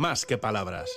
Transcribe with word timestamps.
más 0.00 0.24
que 0.24 0.38
palabras. 0.38 0.90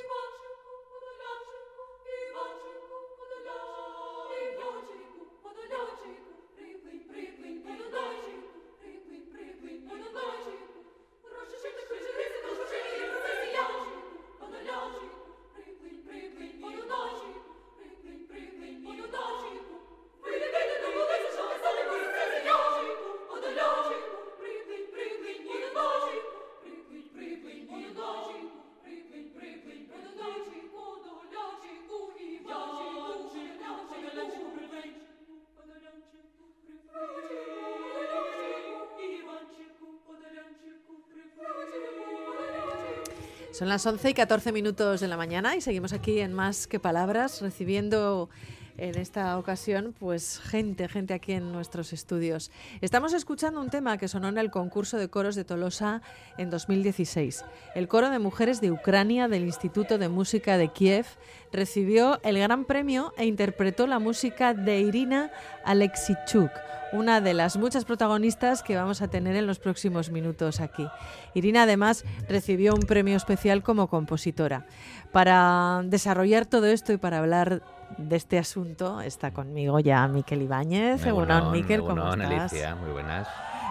Son 43.64 43.70
las 43.70 43.86
11 43.86 44.10
y 44.10 44.14
14 44.14 44.52
minutos 44.52 45.00
de 45.00 45.08
la 45.08 45.16
mañana 45.16 45.56
y 45.56 45.62
seguimos 45.62 45.94
aquí 45.94 46.20
en 46.20 46.34
Más 46.34 46.68
que 46.68 46.82
Palabras 46.82 47.42
recibiendo 47.42 48.30
en 48.78 48.98
esta 48.98 49.38
ocasión, 49.38 49.96
pues 49.98 50.42
gente, 50.44 50.90
gente 50.90 51.14
aquí 51.14 51.32
en 51.32 51.54
nuestros 51.54 51.94
estudios. 51.94 52.52
Estamos 52.82 53.14
escuchando 53.14 53.62
un 53.62 53.70
tema 53.70 53.98
que 53.98 54.10
sonó 54.10 54.28
en 54.28 54.38
el 54.38 54.52
concurso 54.52 54.98
de 54.98 55.08
coros 55.08 55.36
de 55.36 55.46
Tolosa 55.46 56.02
en 56.38 56.50
2016. 56.50 57.46
El 57.74 57.88
coro 57.88 58.10
de 58.10 58.20
mujeres 58.20 58.60
de 58.60 58.70
Ucrania 58.70 59.30
del 59.30 59.44
Instituto 59.44 59.98
de 59.98 60.10
Música 60.10 60.58
de 60.58 60.68
Kiev 60.68 61.06
recibió 61.54 62.20
el 62.24 62.38
gran 62.38 62.66
premio 62.66 63.14
e 63.16 63.26
interpretó 63.28 63.88
la 63.88 64.00
música 64.00 64.54
de 64.54 64.82
Irina 64.82 65.32
Alexichuk 65.64 66.52
una 66.94 67.22
de 67.22 67.34
las 67.34 67.58
muchas 67.58 67.86
protagonistas 67.86 68.64
que 68.64 68.76
vamos 68.76 69.02
a 69.02 69.10
tener 69.10 69.36
en 69.36 69.48
los 69.48 69.60
próximos 69.60 70.12
minutos 70.12 70.62
aquí. 70.62 70.88
Irina 71.34 71.64
además 71.64 72.06
recibió 72.30 72.76
un 72.76 72.82
premio 72.82 73.18
especial 73.18 73.64
como 73.64 73.88
compositora. 73.88 74.66
Para 75.12 75.82
desarrollar 75.86 76.46
todo 76.46 76.68
esto 76.68 76.94
y 76.94 76.98
para 76.98 77.18
hablar 77.20 77.64
de 77.98 78.16
este 78.16 78.38
asunto 78.38 79.02
está 79.02 79.32
conmigo 79.34 79.80
ya 79.80 80.08
Miquel 80.08 80.44
Ibáñez. 80.44 81.04
Bueno, 81.12 81.52
Miquel, 81.52 81.82
¿cómo 81.82 82.14
estás? 82.14 82.54
Alicia, 82.54 82.76
muy 82.76 82.92
buenas. 82.92 83.28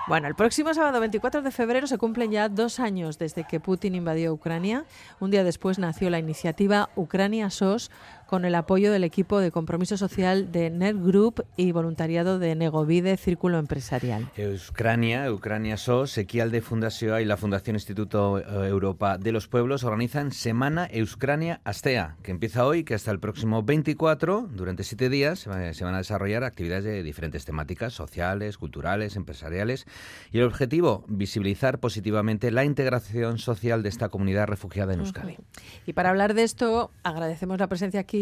Bueno, 0.08 0.26
el 0.26 0.34
próximo 0.34 0.74
sábado 0.74 0.98
24 0.98 1.42
de 1.42 1.52
febrero 1.52 1.86
se 1.86 1.96
cumplen 1.96 2.32
ya 2.32 2.48
dos 2.48 2.80
años 2.80 3.18
desde 3.18 3.44
que 3.44 3.60
Putin 3.60 3.94
invadió 3.94 4.32
Ucrania. 4.32 4.84
Un 5.20 5.30
día 5.30 5.44
después 5.44 5.78
nació 5.78 6.10
la 6.10 6.18
iniciativa 6.18 6.90
Ucrania 6.96 7.50
SOS 7.50 7.88
con 8.32 8.46
el 8.46 8.54
apoyo 8.54 8.90
del 8.90 9.04
equipo 9.04 9.40
de 9.40 9.50
compromiso 9.50 9.98
social 9.98 10.50
de 10.52 10.70
Net 10.70 10.96
Group 10.96 11.44
y 11.54 11.70
voluntariado 11.72 12.38
de 12.38 12.54
Negovide 12.54 13.18
Círculo 13.18 13.58
Empresarial. 13.58 14.30
Ucrania, 14.70 15.30
Ucrania 15.30 15.76
SOS, 15.76 16.16
Equialde 16.16 16.62
Fundación 16.62 17.20
y 17.20 17.26
la 17.26 17.36
Fundación 17.36 17.76
Instituto 17.76 18.38
eh, 18.38 18.68
Europa 18.68 19.18
de 19.18 19.32
los 19.32 19.48
Pueblos 19.48 19.84
organizan 19.84 20.32
Semana 20.32 20.88
Euskrania 20.90 21.60
Astea, 21.64 22.16
que 22.22 22.30
empieza 22.30 22.64
hoy 22.64 22.84
que 22.84 22.94
hasta 22.94 23.10
el 23.10 23.20
próximo 23.20 23.64
24, 23.64 24.48
durante 24.50 24.82
siete 24.82 25.10
días, 25.10 25.40
se 25.40 25.84
van 25.84 25.94
a 25.94 25.98
desarrollar 25.98 26.42
actividades 26.42 26.84
de 26.84 27.02
diferentes 27.02 27.44
temáticas, 27.44 27.92
sociales, 27.92 28.56
culturales, 28.56 29.14
empresariales, 29.16 29.84
y 30.30 30.38
el 30.38 30.44
objetivo, 30.44 31.04
visibilizar 31.06 31.80
positivamente 31.80 32.50
la 32.50 32.64
integración 32.64 33.36
social 33.36 33.82
de 33.82 33.90
esta 33.90 34.08
comunidad 34.08 34.46
refugiada 34.46 34.94
en 34.94 35.00
Euskadi. 35.00 35.36
Y 35.84 35.92
para 35.92 36.08
hablar 36.08 36.32
de 36.32 36.44
esto, 36.44 36.92
agradecemos 37.02 37.58
la 37.58 37.66
presencia 37.66 38.00
aquí 38.00 38.21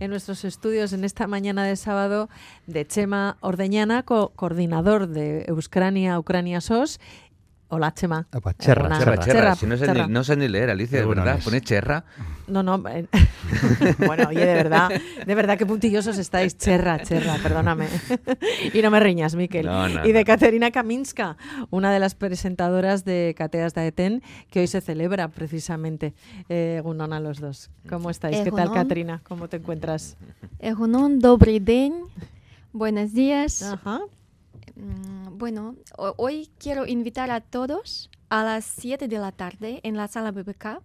en 0.00 0.10
nuestros 0.10 0.44
estudios 0.44 0.92
en 0.92 1.04
esta 1.04 1.26
mañana 1.26 1.64
de 1.64 1.76
sábado 1.76 2.28
de 2.66 2.86
Chema 2.86 3.36
Ordeñana, 3.40 4.02
coordinador 4.02 5.08
de 5.08 5.44
Euskania 5.48 6.18
Ucrania 6.18 6.60
SOS 6.60 7.00
Hola, 7.70 7.92
Chema. 7.92 8.26
cherra, 8.58 8.98
cherra, 8.98 9.18
cherra, 9.18 9.54
Si 9.54 9.66
no 9.66 9.76
sé, 9.76 9.92
Ni, 9.92 10.06
no 10.08 10.24
sé 10.24 10.36
ni 10.36 10.48
leer, 10.48 10.70
Alicia, 10.70 11.00
de 11.00 11.06
verdad. 11.06 11.38
Pone 11.44 11.60
cherra. 11.60 12.04
No, 12.46 12.62
no. 12.62 12.82
Eh, 12.88 13.06
bueno, 13.98 14.28
oye, 14.28 14.40
de 14.46 14.54
verdad, 14.54 14.88
de 15.26 15.34
verdad, 15.34 15.58
qué 15.58 15.66
puntillosos 15.66 16.16
estáis. 16.16 16.56
Cherra, 16.56 17.02
cherra, 17.02 17.36
perdóname. 17.42 17.88
y 18.72 18.80
no 18.80 18.90
me 18.90 19.00
riñas, 19.00 19.34
Miquel. 19.34 19.68
y 20.04 20.12
de 20.12 20.24
Katerina 20.24 20.70
Kaminska, 20.70 21.36
una 21.68 21.92
de 21.92 21.98
las 21.98 22.14
presentadoras 22.14 23.04
de 23.04 23.34
Cateas 23.36 23.74
de 23.74 23.86
Eten, 23.88 24.22
que 24.50 24.60
hoy 24.60 24.66
se 24.66 24.80
celebra 24.80 25.28
precisamente. 25.28 26.14
Eh, 26.48 26.82
a 26.82 27.20
los 27.20 27.38
dos. 27.38 27.70
¿Cómo 27.88 28.10
estáis? 28.10 28.40
¿Qué 28.40 28.50
tal, 28.50 28.72
Katerina? 28.72 29.20
¿Cómo 29.24 29.48
te 29.48 29.58
encuentras? 29.58 30.16
Egunon, 30.58 31.20
dobry 31.20 31.62
Buenos 32.72 33.12
días. 33.12 33.62
Ajá. 33.62 34.00
Mm, 34.78 35.36
bueno, 35.38 35.74
hoy 35.96 36.48
quiero 36.58 36.86
invitar 36.86 37.30
a 37.30 37.40
todos 37.40 38.10
a 38.28 38.44
las 38.44 38.64
7 38.64 39.08
de 39.08 39.18
la 39.18 39.32
tarde 39.32 39.80
en 39.82 39.96
la 39.96 40.06
sala 40.06 40.30
BBK 40.30 40.80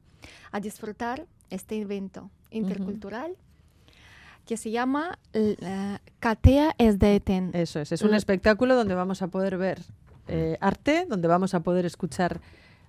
a 0.51 0.59
disfrutar 0.59 1.27
este 1.49 1.79
evento 1.79 2.31
intercultural. 2.49 3.35
que 4.45 4.57
se 4.57 4.71
llama 4.71 5.19
Catea 6.19 6.75
es 6.77 6.99
de 6.99 7.15
Eten. 7.15 7.51
Eso 7.53 7.79
es, 7.79 7.93
es 7.93 8.01
un 8.01 8.13
espectáculo 8.13 8.75
donde 8.75 8.93
vamos 8.93 9.21
a 9.21 9.27
poder 9.27 9.57
ver 9.57 9.79
eh, 10.27 10.57
arte, 10.59 11.05
donde 11.07 11.27
vamos 11.27 11.53
a 11.53 11.61
poder 11.61 11.85
escuchar 11.85 12.41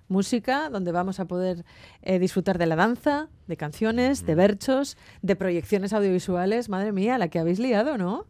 música, 0.07 0.69
donde 0.69 0.91
vamos 0.91 1.19
a 1.19 1.25
poder 1.25 1.63
eh, 2.01 2.19
disfrutar 2.19 2.57
de 2.57 2.65
la 2.65 2.75
danza, 2.75 3.29
de 3.47 3.57
canciones, 3.57 4.25
de 4.25 4.35
versos, 4.35 4.97
de 5.21 5.35
proyecciones 5.35 5.93
audiovisuales. 5.93 6.67
Madre 6.67 6.91
mía, 6.91 7.17
la 7.17 7.29
que 7.29 7.39
habéis 7.39 7.59
liado, 7.59 7.97
¿no? 7.97 8.25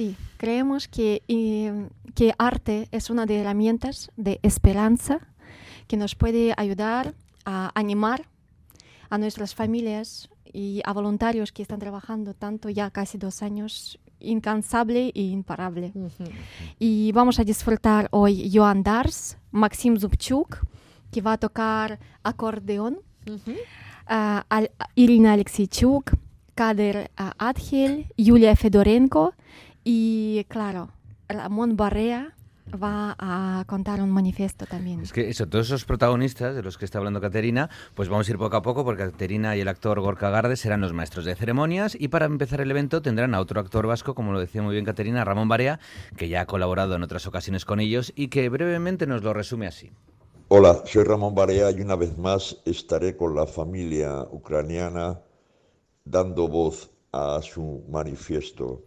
Sí, 0.00 0.16
creemos 0.38 0.88
que, 0.88 1.20
que 2.14 2.32
arte 2.38 2.88
es 2.90 3.10
una 3.10 3.26
de 3.26 3.34
las 3.34 3.42
herramientas 3.42 4.10
de 4.16 4.40
esperanza 4.42 5.18
que 5.88 5.98
nos 5.98 6.14
puede 6.14 6.54
ayudar 6.56 7.12
a 7.44 7.70
animar 7.74 8.22
a 9.10 9.18
nuestras 9.18 9.54
familias 9.54 10.30
y 10.50 10.80
a 10.86 10.94
voluntarios 10.94 11.52
que 11.52 11.60
están 11.60 11.80
trabajando 11.80 12.32
tanto 12.32 12.70
ya 12.70 12.90
casi 12.90 13.18
dos 13.18 13.42
años 13.42 14.00
incansable 14.20 15.12
e 15.14 15.20
imparable. 15.20 15.92
Y 16.78 17.12
vamos 17.12 17.38
a 17.38 17.44
disfrutar 17.44 18.08
hoy 18.10 18.50
Joan 18.50 18.82
Dars, 18.82 19.36
Maxim 19.50 19.98
Zubchuk, 19.98 20.64
que 21.12 21.20
va 21.20 21.34
a 21.34 21.38
tocar 21.38 21.98
acordeón, 22.22 23.00
ah, 24.06 24.46
Irina 24.94 25.34
Alexichuk, 25.34 26.12
Kader 26.54 27.10
uh, 27.18 27.30
Adgel, 27.38 28.06
Yulia 28.16 28.54
Fedorenko 28.56 29.34
y 29.84 30.44
claro, 30.48 30.90
Ramón 31.28 31.76
Barrea 31.76 32.34
va 32.74 33.16
a 33.18 33.64
contar 33.66 34.00
un 34.00 34.10
manifiesto 34.10 34.66
también. 34.66 35.00
Es 35.00 35.12
que 35.12 35.28
eso, 35.28 35.48
todos 35.48 35.66
esos 35.66 35.84
protagonistas 35.84 36.54
de 36.54 36.62
los 36.62 36.78
que 36.78 36.84
está 36.84 36.98
hablando 36.98 37.20
Caterina, 37.20 37.68
pues 37.94 38.08
vamos 38.08 38.28
a 38.28 38.30
ir 38.30 38.38
poco 38.38 38.56
a 38.56 38.62
poco 38.62 38.84
porque 38.84 39.04
Caterina 39.04 39.56
y 39.56 39.60
el 39.60 39.68
actor 39.68 40.00
Gorka 40.00 40.30
Garde 40.30 40.56
serán 40.56 40.80
los 40.80 40.92
maestros 40.92 41.24
de 41.24 41.34
ceremonias 41.34 41.96
y 41.98 42.08
para 42.08 42.26
empezar 42.26 42.60
el 42.60 42.70
evento 42.70 43.02
tendrán 43.02 43.34
a 43.34 43.40
otro 43.40 43.60
actor 43.60 43.86
vasco, 43.86 44.14
como 44.14 44.32
lo 44.32 44.40
decía 44.40 44.62
muy 44.62 44.74
bien 44.74 44.84
Caterina, 44.84 45.24
Ramón 45.24 45.48
Barea, 45.48 45.80
que 46.16 46.28
ya 46.28 46.42
ha 46.42 46.46
colaborado 46.46 46.94
en 46.94 47.02
otras 47.02 47.26
ocasiones 47.26 47.64
con 47.64 47.80
ellos 47.80 48.12
y 48.14 48.28
que 48.28 48.48
brevemente 48.48 49.06
nos 49.06 49.22
lo 49.22 49.32
resume 49.32 49.66
así. 49.66 49.90
Hola, 50.48 50.82
soy 50.84 51.04
Ramón 51.04 51.34
Barea 51.34 51.70
y 51.70 51.80
una 51.80 51.96
vez 51.96 52.18
más 52.18 52.60
estaré 52.64 53.16
con 53.16 53.34
la 53.34 53.46
familia 53.46 54.22
ucraniana 54.30 55.20
dando 56.04 56.48
voz 56.48 56.90
a 57.12 57.40
su 57.42 57.84
manifiesto. 57.88 58.82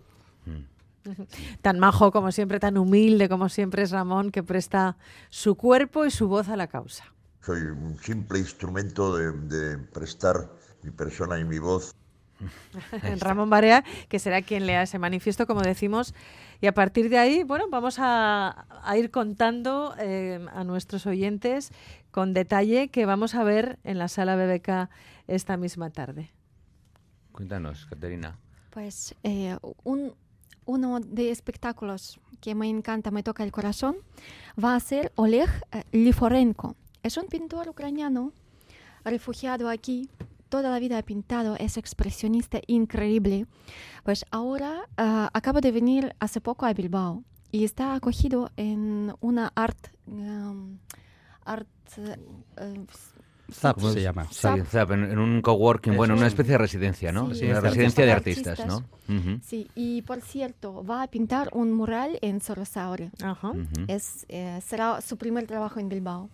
Mm. 0.46 0.73
Tan 1.62 1.80
majo 1.80 2.12
como 2.12 2.32
siempre, 2.32 2.60
tan 2.60 2.78
humilde 2.78 3.30
como 3.30 3.50
siempre 3.50 3.84
es 3.84 3.92
Ramón, 3.92 4.32
que 4.32 4.44
presta 4.44 4.98
su 5.30 5.56
cuerpo 5.56 6.06
y 6.06 6.12
su 6.12 6.28
voz 6.28 6.50
a 6.50 6.56
la 6.56 6.68
causa. 6.68 7.06
Soy 7.42 7.62
un 7.62 7.98
simple 7.98 8.40
instrumento 8.40 9.16
de, 9.16 9.78
prestar 9.78 10.50
mi 10.82 10.92
persona 10.92 11.40
y 11.40 11.44
mi 11.44 11.60
voz. 11.60 11.96
Ramón 13.20 13.50
Barea, 13.50 13.84
que 14.10 14.20
será 14.20 14.42
quien 14.42 14.66
lea 14.66 14.84
ese 14.84 15.00
manifiesto, 15.00 15.46
como 15.46 15.62
decimos, 15.62 16.14
y 16.62 16.68
a 16.68 16.74
partir 16.74 17.10
de 17.10 17.18
ahí, 17.18 17.44
bueno, 17.44 17.66
vamos 17.70 17.98
a, 18.00 18.66
ir 18.98 19.12
contando 19.12 19.96
eh, 20.00 20.46
a 20.54 20.64
nuestros 20.64 21.06
oyentes 21.06 21.72
con 22.12 22.34
detalle 22.34 22.90
que 22.90 23.06
vamos 23.06 23.36
a 23.36 23.44
ver 23.44 23.80
en 23.84 23.98
la 23.98 24.08
sala 24.08 24.36
BBK 24.36 24.90
esta 25.28 25.58
misma 25.58 25.90
tarde. 25.90 26.32
Cuéntanos, 27.32 27.86
Caterina. 27.86 28.38
Pues 28.70 29.16
eh, 29.24 29.58
un, 29.84 30.14
uno 30.66 31.00
de 31.00 31.32
espectáculos 31.32 32.20
que 32.42 32.56
me 32.56 32.68
encanta, 32.68 33.12
me 33.12 33.24
toca 33.24 33.44
el 33.44 33.52
corazón, 33.52 33.96
va 34.62 34.76
a 34.76 34.80
ser 34.80 35.12
Oleg 35.16 35.50
eh, 35.72 35.84
Liforenko. 35.92 36.76
Es 37.04 37.18
un 37.18 37.28
pintor 37.28 37.70
ucraniano 37.70 38.32
refugiado 39.04 39.70
aquí. 39.70 40.10
Toda 40.50 40.70
la 40.70 40.80
vida 40.80 40.98
ha 40.98 41.04
pintado, 41.04 41.56
es 41.58 41.78
expresionista 41.78 42.60
increíble. 42.68 43.48
Pues 44.04 44.26
ahora 44.30 44.88
uh, 45.00 45.62
de 45.62 45.72
venir 45.72 46.16
hace 46.20 46.42
poco 46.42 46.66
a 46.66 46.74
Bilbao 46.74 47.24
y 47.52 47.64
está 47.64 47.96
acogido 47.96 48.52
en 48.58 49.14
una 49.20 49.52
art, 49.56 49.88
um, 50.06 50.78
art 51.46 51.68
uh, 51.98 52.86
ZAP 53.54 53.80
se 53.80 54.02
llama. 54.02 54.26
Sí, 54.32 54.48
ZAP, 54.70 54.92
en, 54.92 55.18
un 55.20 55.42
coworking, 55.42 55.96
bueno, 55.96 56.16
una 56.16 56.28
especie 56.28 56.54
de 56.54 56.58
residencia, 56.58 57.12
¿no? 57.12 57.34
Sí, 57.34 57.46
una 57.46 57.58
es 57.58 57.64
residencia 57.64 58.06
de 58.06 58.12
artistas. 58.12 58.60
artistas, 58.60 58.86
¿no? 59.10 59.18
Ujú, 59.18 59.40
Sí, 59.44 59.68
y 59.76 60.02
por 60.02 60.22
cierto, 60.22 60.84
va 60.84 61.04
a 61.04 61.08
pintar 61.08 61.50
un 61.54 61.72
mural 61.72 62.18
en 62.22 62.42
Sorosaure. 62.42 63.12
Ajá. 63.22 63.50
ujú. 63.52 63.86
Es, 63.88 64.26
eh, 64.30 64.60
será 64.66 65.02
su 65.02 65.18
primer 65.18 65.46
trabajo 65.48 65.80
en 65.80 65.90
Bilbao. 65.90 66.30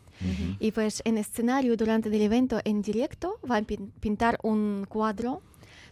Y 0.60 0.72
pues 0.74 1.02
en 1.06 1.18
escenario 1.18 1.78
durante 1.78 2.10
el 2.10 2.22
evento 2.22 2.60
en 2.66 2.82
directo 2.82 3.40
va 3.50 3.56
a 3.56 3.62
pin- 3.62 3.90
pintar 4.02 4.38
un 4.44 4.86
cuadro, 4.90 5.42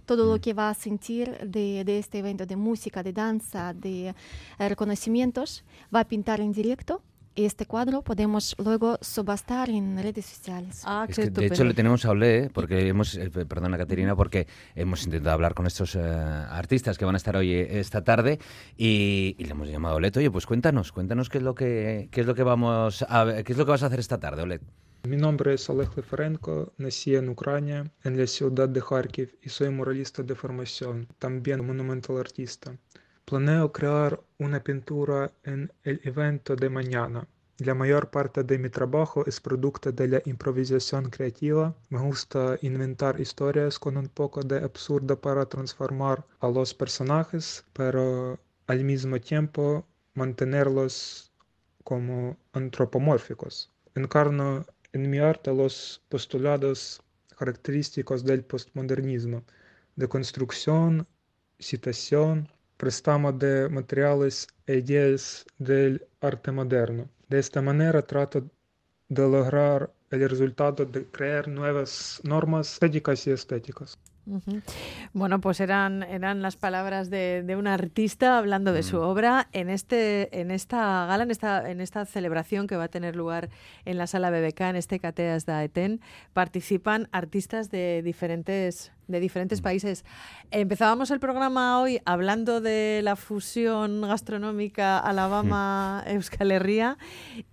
todo 0.06 0.34
lo 0.34 0.42
que 0.42 0.54
va 0.54 0.70
a 0.70 0.74
sentir 0.74 1.38
de, 1.48 1.84
de 1.86 2.00
este 2.00 2.20
evento 2.20 2.46
de 2.46 2.56
música, 2.58 3.04
de 3.04 3.14
danza, 3.14 3.74
de 3.74 4.10
eh, 4.10 4.70
reconocimientos, 4.70 5.64
va 5.94 6.02
a 6.02 6.04
pintar 6.06 6.42
en 6.42 6.52
directo. 6.52 7.02
Y 7.38 7.46
este 7.46 7.68
cuadro 7.68 8.02
podemos 8.02 8.56
luego 8.58 8.98
subastar 9.00 9.70
en 9.70 10.02
redes 10.02 10.26
sociales. 10.26 10.82
Ah, 10.84 11.06
Es 11.08 11.18
que, 11.18 11.30
de 11.30 11.46
hecho, 11.46 11.64
le 11.66 11.76
tenemos 11.76 12.04
a 12.04 12.10
Olé, 12.10 12.46
¿eh? 12.46 12.50
porque 12.52 12.88
hemos, 12.88 13.14
eh, 13.14 13.30
perdona 13.30 13.78
Caterina, 13.78 14.16
porque 14.16 14.48
hemos 14.74 15.04
intentado 15.04 15.36
hablar 15.36 15.54
con 15.54 15.68
estos 15.68 15.94
eh, 15.94 16.00
artistas 16.00 16.98
que 16.98 17.06
van 17.06 17.14
a 17.14 17.18
estar 17.18 17.38
hoy 17.38 17.54
eh, 17.54 17.80
esta 17.80 18.04
tarde 18.04 18.40
y, 18.76 19.36
y 19.38 19.44
le 19.44 19.52
hemos 19.52 19.70
llamado 19.70 19.94
a 19.94 19.98
Olet. 19.98 20.18
Oye, 20.18 20.32
pues 20.32 20.48
cuéntanos, 20.48 20.92
cuéntanos 20.92 21.30
qué 21.30 21.38
es 21.38 21.44
lo 21.44 21.54
que 21.54 22.10
qué 22.12 22.22
es 22.22 22.28
lo 22.28 22.34
que 22.34 22.42
vamos 22.42 23.06
a 23.08 23.44
qué 23.44 23.52
es 23.52 23.58
lo 23.58 23.66
que 23.66 23.72
vas 23.72 23.84
a 23.84 23.86
hacer 23.86 24.00
esta 24.00 24.20
tarde, 24.20 24.42
Olet. 24.42 24.64
Mi 25.08 25.16
nombre 25.16 25.54
es 25.54 25.70
Oleg 25.70 25.96
Leferenko, 25.96 26.74
nací 26.80 27.16
en 27.16 27.30
Ucrania, 27.30 27.86
en 28.04 28.18
la 28.18 28.28
ciudad 28.28 28.68
de 28.68 28.82
Kharkiv, 28.82 29.38
y 29.42 29.48
soy 29.48 29.70
muralista 29.70 30.22
de 30.22 30.36
formación, 30.36 31.08
también 31.18 31.66
monumental 31.66 32.18
artista. 32.18 32.76
Planeo 33.30 33.74
crear 33.74 34.22
una 34.40 34.64
pintura 34.64 35.30
en 35.44 35.70
el 35.84 36.00
evento 36.06 36.56
de 36.56 36.70
mañana. 36.70 37.28
La 37.58 37.74
mayor 37.74 38.10
parte 38.10 38.42
de 38.42 38.58
mi 38.58 38.70
trabajo 38.70 39.26
es 39.28 39.42
producto 39.42 39.92
de 39.92 40.08
la 40.08 40.22
improvisación 40.24 41.10
creativa. 41.10 41.76
Me 41.90 42.00
gusta 42.00 42.58
inventar 42.62 43.20
historias 43.20 43.80
con 43.80 43.98
un 43.98 44.08
poco 44.08 44.44
de 44.44 44.60
absurdo 44.64 45.20
para 45.20 45.46
transformar 45.46 46.26
a 46.40 46.48
los 46.48 46.74
personajes, 46.74 47.66
pero 47.74 48.40
al 48.66 48.86
mismo 48.86 49.20
tiempo 49.20 49.86
mantenerlos 50.14 51.30
como 51.84 52.38
antropomórficos. 52.54 53.70
Encarno 53.96 54.66
en 54.94 55.10
mi 55.10 55.18
arte 55.18 55.54
los 55.54 56.02
postulados 56.08 57.04
característicos 57.38 58.24
del 58.24 58.46
postmodernismo, 58.46 59.44
de 59.98 60.08
construcción, 60.08 61.06
citación, 61.60 62.48
prestamo 62.78 63.32
de 63.32 63.70
materiales 63.70 64.48
e 64.66 64.78
ideas 64.78 65.46
del 65.58 66.06
arte 66.22 66.52
moderno. 66.52 67.10
De 67.28 67.40
esta 67.40 67.62
manera 67.62 68.02
trato 68.02 68.44
de 69.10 69.22
lograr 69.22 69.92
el 70.12 70.30
resultado 70.30 70.86
de 70.86 71.06
crear 71.06 71.48
nuevas 71.48 72.22
normas 72.24 72.74
estéticas 72.74 73.28
y 73.28 73.32
estéticas. 73.32 73.98
Bueno, 75.14 75.40
pues 75.40 75.62
eran, 75.62 76.04
eran 76.04 76.42
las 76.42 76.58
palabras 76.58 77.10
de, 77.10 77.44
de 77.46 77.56
un 77.56 77.66
artista 77.66 78.38
hablando 78.38 78.74
de 78.74 78.84
su 78.84 78.98
obra 79.00 79.48
en 79.54 79.70
este 79.70 80.42
en 80.42 80.52
esta 80.52 81.06
gala, 81.06 81.24
en 81.24 81.32
esta, 81.32 81.72
en 81.72 81.80
esta 81.80 82.06
celebración 82.06 82.68
que 82.68 82.76
va 82.76 82.86
a 82.86 82.88
tener 82.90 83.16
lugar 83.16 83.50
en 83.86 83.98
la 83.98 84.06
sala 84.06 84.30
BBK, 84.30 84.62
en 84.62 84.76
este 84.76 85.00
Cateas 85.00 85.46
da 85.46 85.64
Eten, 85.64 86.02
participan 86.34 87.08
artistas 87.14 87.72
de 87.72 88.02
diferentes 88.04 88.92
de 89.08 89.20
diferentes 89.20 89.62
países. 89.62 90.06
Empezábamos 90.52 91.12
el 91.12 91.20
programa 91.20 91.80
hoy 91.80 92.00
hablando 92.06 92.62
de 92.62 93.02
la 93.04 93.16
fusión 93.16 94.02
gastronómica 94.02 95.00
Alabama-Euskal 95.00 96.52
Herria 96.52 96.98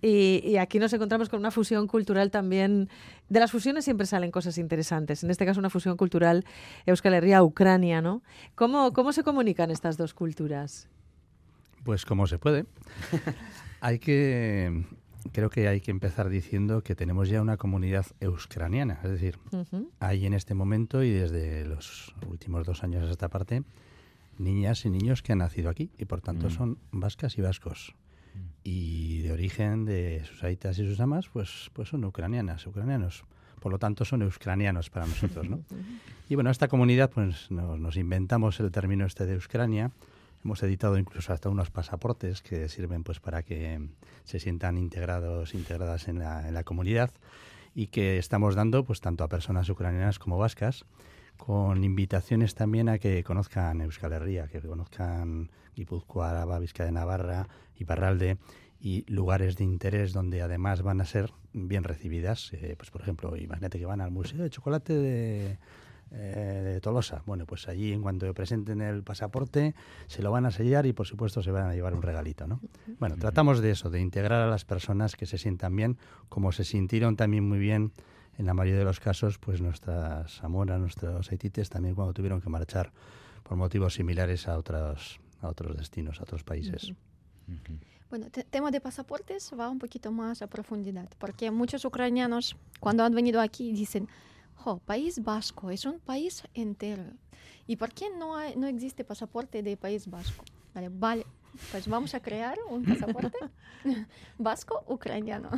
y, 0.01 0.41
y 0.43 0.57
aquí 0.57 0.79
nos 0.79 0.93
encontramos 0.93 1.29
con 1.29 1.39
una 1.39 1.51
fusión 1.51 1.87
cultural 1.87 2.31
también. 2.31 2.89
De 3.29 3.39
las 3.39 3.51
fusiones 3.51 3.85
siempre 3.85 4.05
salen 4.05 4.31
cosas 4.31 4.57
interesantes. 4.57 5.23
En 5.23 5.31
este 5.31 5.45
caso, 5.45 5.59
una 5.59 5.69
fusión 5.69 5.97
cultural 5.97 6.45
Euskal 6.85 7.13
Herria-Ucrania, 7.13 8.01
¿no? 8.01 8.21
¿Cómo, 8.53 8.93
¿Cómo 8.93 9.13
se 9.13 9.23
comunican 9.23 9.71
estas 9.71 9.97
dos 9.97 10.13
culturas? 10.13 10.89
Pues 11.83 12.05
como 12.05 12.27
se 12.27 12.39
puede. 12.39 12.65
hay 13.81 13.99
que, 13.99 14.85
creo 15.31 15.49
que 15.49 15.67
hay 15.67 15.81
que 15.81 15.91
empezar 15.91 16.29
diciendo 16.29 16.81
que 16.83 16.95
tenemos 16.95 17.29
ya 17.29 17.41
una 17.41 17.57
comunidad 17.57 18.05
euskraniana, 18.19 18.99
es 19.03 19.11
decir, 19.11 19.37
Ujú. 19.51 19.89
hay 19.99 20.25
en 20.25 20.33
este 20.33 20.53
momento 20.53 21.03
y 21.03 21.11
desde 21.11 21.65
los 21.65 22.13
últimos 22.27 22.65
dos 22.65 22.83
años 22.83 23.03
a 23.07 23.11
esta 23.11 23.29
parte 23.29 23.63
niñas 24.37 24.85
y 24.85 24.89
niños 24.89 25.21
que 25.21 25.31
han 25.31 25.39
nacido 25.39 25.69
aquí 25.69 25.91
y 25.97 26.05
por 26.05 26.21
tanto 26.21 26.47
Mm. 26.47 26.51
son 26.51 26.77
vascas 26.91 27.37
y 27.37 27.41
vascos. 27.41 27.95
Y 28.63 29.21
de 29.21 29.31
origen 29.31 29.85
de 29.85 30.23
sus 30.25 30.43
aitas 30.43 30.77
y 30.79 30.85
sus 30.85 30.99
amas, 30.99 31.29
pues, 31.29 31.69
pues 31.73 31.87
son 31.89 32.03
ucranianas, 32.03 32.67
ucranianos. 32.67 33.23
Por 33.61 33.71
lo 33.71 33.79
tanto, 33.79 34.03
son 34.03 34.21
euskranianos 34.23 34.89
para 34.89 35.05
nosotros, 35.05 35.49
¿no? 35.49 35.61
Y 36.29 36.35
bueno, 36.35 36.49
esta 36.49 36.67
comunidad, 36.67 37.11
pues 37.11 37.49
nos, 37.51 37.79
nos 37.79 37.95
inventamos 37.97 38.59
el 38.59 38.71
término 38.71 39.05
este 39.05 39.25
de 39.25 39.33
Euskrania. 39.35 39.91
Hemos 40.45 40.61
editado 40.61 40.99
incluso 40.99 41.33
hasta 41.33 41.49
unos 41.49 41.71
pasaportes 41.71 42.43
que 42.43 42.69
sirven 42.69 43.03
pues 43.03 43.19
para 43.19 43.41
que 43.41 43.89
se 44.25 44.39
sientan 44.39 44.77
integrados, 44.77 45.55
integradas 45.55 46.07
en 46.07 46.19
la, 46.19 46.47
en 46.47 46.53
la 46.53 46.63
comunidad 46.63 47.09
y 47.73 47.87
que 47.87 48.19
estamos 48.19 48.53
dando 48.53 48.85
pues 48.85 49.01
tanto 49.01 49.23
a 49.23 49.27
personas 49.27 49.67
ucranianas 49.69 50.19
como 50.19 50.37
vascas 50.37 50.85
con 51.37 51.83
invitaciones 51.83 52.53
también 52.53 52.89
a 52.89 52.99
que 52.99 53.23
conozcan 53.23 53.81
Euskal 53.81 54.13
Herria, 54.13 54.47
que 54.47 54.61
conozcan 54.61 55.49
Guipúzcoa, 55.75 56.29
Araba, 56.29 56.59
Vizcaya 56.59 56.85
de 56.85 56.91
Navarra 56.91 57.47
y 57.75 57.85
Parralde 57.85 58.37
y 58.79 59.03
lugares 59.11 59.57
de 59.57 59.63
interés 59.63 60.13
donde 60.13 60.43
además 60.43 60.83
van 60.83 61.01
a 61.01 61.05
ser 61.05 61.33
bien 61.53 61.83
recibidas. 61.83 62.53
Eh, 62.53 62.75
pues 62.77 62.91
por 62.91 63.01
ejemplo, 63.01 63.35
imagínate 63.35 63.79
que 63.79 63.87
van 63.87 63.99
al 63.99 64.11
Museo 64.11 64.43
de 64.43 64.51
Chocolate 64.51 64.93
de, 64.93 65.57
eh, 66.11 66.61
de 66.63 66.81
Tolosa. 66.81 67.23
Bueno, 67.25 67.45
pues 67.45 67.67
allí 67.67 67.91
en 67.91 68.01
cuanto 68.01 68.31
presenten 68.33 68.81
el 68.81 69.03
pasaporte 69.03 69.75
se 70.07 70.21
lo 70.21 70.31
van 70.31 70.45
a 70.45 70.51
sellar 70.51 70.85
y 70.85 70.93
por 70.93 71.07
supuesto 71.07 71.41
se 71.41 71.51
van 71.51 71.67
a 71.67 71.73
llevar 71.73 71.93
un 71.93 72.01
regalito, 72.01 72.47
¿no? 72.47 72.61
Bueno, 72.99 73.15
tratamos 73.17 73.59
de 73.59 73.71
eso, 73.71 73.89
de 73.89 73.99
integrar 73.99 74.41
a 74.41 74.47
las 74.47 74.65
personas 74.65 75.15
que 75.15 75.25
se 75.25 75.37
sientan 75.37 75.75
bien, 75.75 75.97
como 76.29 76.51
se 76.51 76.63
sintieron 76.63 77.15
también 77.15 77.47
muy 77.47 77.59
bien 77.59 77.91
en 78.37 78.45
la 78.45 78.53
mayoría 78.53 78.79
de 78.79 78.85
los 78.85 78.99
casos, 78.99 79.37
pues 79.39 79.61
nuestras 79.61 80.43
amoras, 80.43 80.79
nuestros 80.79 81.31
haitites 81.31 81.69
también 81.69 81.95
cuando 81.95 82.13
tuvieron 82.13 82.41
que 82.41 82.49
marchar 82.49 82.91
por 83.43 83.57
motivos 83.57 83.93
similares 83.93 84.47
a 84.47 84.57
otros, 84.57 85.19
a 85.41 85.47
otros 85.47 85.77
destinos, 85.77 86.19
a 86.19 86.23
otros 86.23 86.43
países. 86.43 86.93
Bueno, 88.09 88.27
el 88.33 88.45
tema 88.45 88.71
de 88.71 88.81
pasaportes 88.81 89.51
va 89.59 89.69
un 89.69 89.79
poquito 89.79 90.11
más 90.11 90.41
a 90.41 90.47
profundidad, 90.47 91.09
porque 91.17 91.51
muchos 91.51 91.85
ucranianos 91.85 92.55
cuando 92.79 93.03
han 93.03 93.13
venido 93.13 93.41
aquí 93.41 93.71
dicen, 93.71 94.07
jo, 94.55 94.79
País 94.79 95.23
Vasco 95.23 95.69
es 95.69 95.85
un 95.85 95.99
país 95.99 96.43
entero. 96.53 97.03
¿Y 97.67 97.75
por 97.75 97.91
qué 97.91 98.09
no, 98.09 98.37
no 98.55 98.67
existe 98.67 99.03
pasaporte 99.03 99.63
de 99.63 99.77
País 99.77 100.07
Vasco? 100.07 100.43
Vale, 100.73 100.89
vale, 100.91 101.25
pues 101.71 101.87
vamos 101.87 102.13
a 102.15 102.19
crear 102.21 102.57
un 102.69 102.83
pasaporte 102.85 103.37
vasco-ucraniano. 104.37 105.49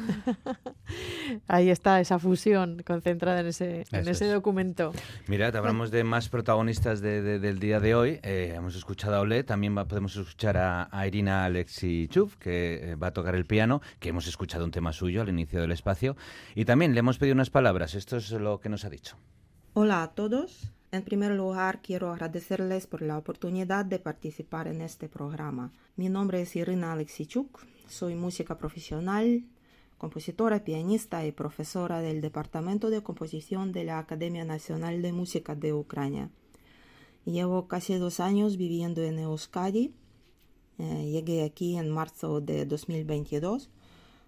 Ahí 1.47 1.69
está 1.69 1.99
esa 1.99 2.19
fusión 2.19 2.83
concentrada 2.85 3.41
en 3.41 3.47
ese, 3.47 3.85
en 3.91 4.07
ese 4.07 4.27
es. 4.27 4.33
documento. 4.33 4.91
Mirad, 5.27 5.55
hablamos 5.55 5.91
de 5.91 6.03
más 6.03 6.29
protagonistas 6.29 7.01
de- 7.01 7.21
de- 7.21 7.39
del 7.39 7.59
día 7.59 7.79
de 7.79 7.95
hoy. 7.95 8.19
Eh, 8.23 8.53
hemos 8.55 8.75
escuchado 8.75 9.15
a 9.15 9.19
Olé, 9.21 9.43
también 9.43 9.77
va- 9.77 9.85
podemos 9.87 10.15
escuchar 10.15 10.57
a, 10.57 10.87
a 10.91 11.07
Irina 11.07 11.45
Alexichuk, 11.45 12.33
que 12.37 12.91
eh, 12.91 12.95
va 12.95 13.07
a 13.07 13.13
tocar 13.13 13.35
el 13.35 13.45
piano, 13.45 13.81
que 13.99 14.09
hemos 14.09 14.27
escuchado 14.27 14.65
un 14.65 14.71
tema 14.71 14.93
suyo 14.93 15.21
al 15.21 15.29
inicio 15.29 15.59
del 15.61 15.71
espacio. 15.71 16.15
Y 16.55 16.65
también 16.65 16.93
le 16.93 16.99
hemos 16.99 17.17
pedido 17.17 17.33
unas 17.35 17.49
palabras. 17.49 17.95
Esto 17.95 18.17
es 18.17 18.31
lo 18.31 18.59
que 18.59 18.69
nos 18.69 18.85
ha 18.85 18.89
dicho. 18.89 19.17
Hola 19.73 20.03
a 20.03 20.07
todos. 20.13 20.71
En 20.97 21.03
primer 21.03 21.31
lugar, 21.35 21.79
quiero 21.83 22.11
agradecerles 22.11 22.87
por 22.87 23.03
la 23.03 23.19
oportunidad 23.19 23.85
de 23.85 23.99
participar 23.99 24.67
en 24.67 24.81
este 24.81 25.07
programa. 25.07 25.71
Mi 25.95 26.09
nombre 26.09 26.41
es 26.41 26.55
Irina 26.55 26.91
Alexichuk. 26.91 27.59
Soy 27.87 28.15
música 28.15 28.57
profesional, 28.57 29.43
compositora, 29.99 30.63
pianista 30.63 31.23
y 31.23 31.31
profesora 31.31 32.01
del 32.01 32.19
Departamento 32.19 32.89
de 32.89 33.03
Composición 33.03 33.73
de 33.73 33.83
la 33.83 33.99
Academia 33.99 34.43
Nacional 34.43 35.03
de 35.03 35.13
Música 35.13 35.53
de 35.53 35.71
Ucrania. 35.71 36.31
Llevo 37.25 37.67
casi 37.67 37.93
dos 37.93 38.19
años 38.19 38.57
viviendo 38.57 39.03
en 39.03 39.19
Euskadi. 39.19 39.93
Eh, 40.79 41.09
llegué 41.11 41.43
aquí 41.43 41.77
en 41.77 41.91
marzo 41.91 42.41
de 42.41 42.65
2022 42.65 43.69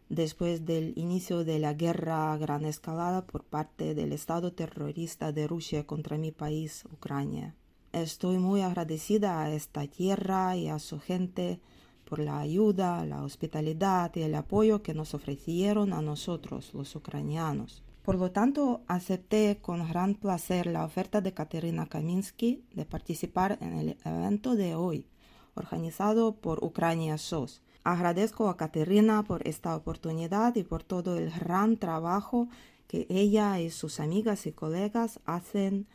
después 0.09 0.65
del 0.65 0.93
inicio 0.97 1.45
de 1.45 1.59
la 1.59 1.73
guerra 1.73 2.33
a 2.33 2.37
gran 2.37 2.65
escalada 2.65 3.25
por 3.25 3.43
parte 3.43 3.93
del 3.93 4.11
Estado 4.11 4.51
terrorista 4.51 5.31
de 5.31 5.47
Rusia 5.47 5.85
contra 5.85 6.17
mi 6.17 6.31
país, 6.31 6.83
Ucrania. 6.91 7.55
Estoy 7.93 8.39
muy 8.39 8.61
agradecida 8.61 9.41
a 9.41 9.51
esta 9.51 9.87
tierra 9.87 10.57
y 10.57 10.67
a 10.67 10.79
su 10.79 10.99
gente 10.99 11.59
por 12.05 12.19
la 12.19 12.39
ayuda, 12.39 13.05
la 13.05 13.23
hospitalidad 13.23 14.11
y 14.15 14.21
el 14.21 14.33
apoyo 14.33 14.81
que 14.81 14.95
nos 14.95 15.13
ofrecieron 15.13 15.93
a 15.93 16.01
nosotros, 16.01 16.73
los 16.73 16.95
ucranianos. 16.95 17.83
Por 18.03 18.17
lo 18.17 18.31
tanto, 18.31 18.81
acepté 18.87 19.59
con 19.61 19.87
gran 19.87 20.15
placer 20.15 20.65
la 20.65 20.83
oferta 20.83 21.21
de 21.21 21.33
Katerina 21.33 21.85
Kaminsky 21.85 22.63
de 22.73 22.85
participar 22.85 23.59
en 23.61 23.73
el 23.73 23.97
evento 24.03 24.55
de 24.55 24.73
hoy, 24.73 25.05
organizado 25.53 26.35
por 26.35 26.63
Ucrania 26.63 27.19
SOS. 27.19 27.61
Agradezco 27.91 28.49
a 28.49 28.55
Caterina 28.55 29.23
por 29.23 29.47
esta 29.47 29.75
oportunidad 29.75 30.55
y 30.55 30.61
por 30.61 30.83
todo 30.83 31.17
el 31.17 31.31
gran 31.31 31.75
trabajo 31.77 32.47
que 32.87 33.07
ella 33.09 33.59
y 33.59 33.71
sus 33.71 33.99
amigas 33.99 34.45
y 34.45 34.51
colegas 34.51 35.19
hacen 35.25 35.87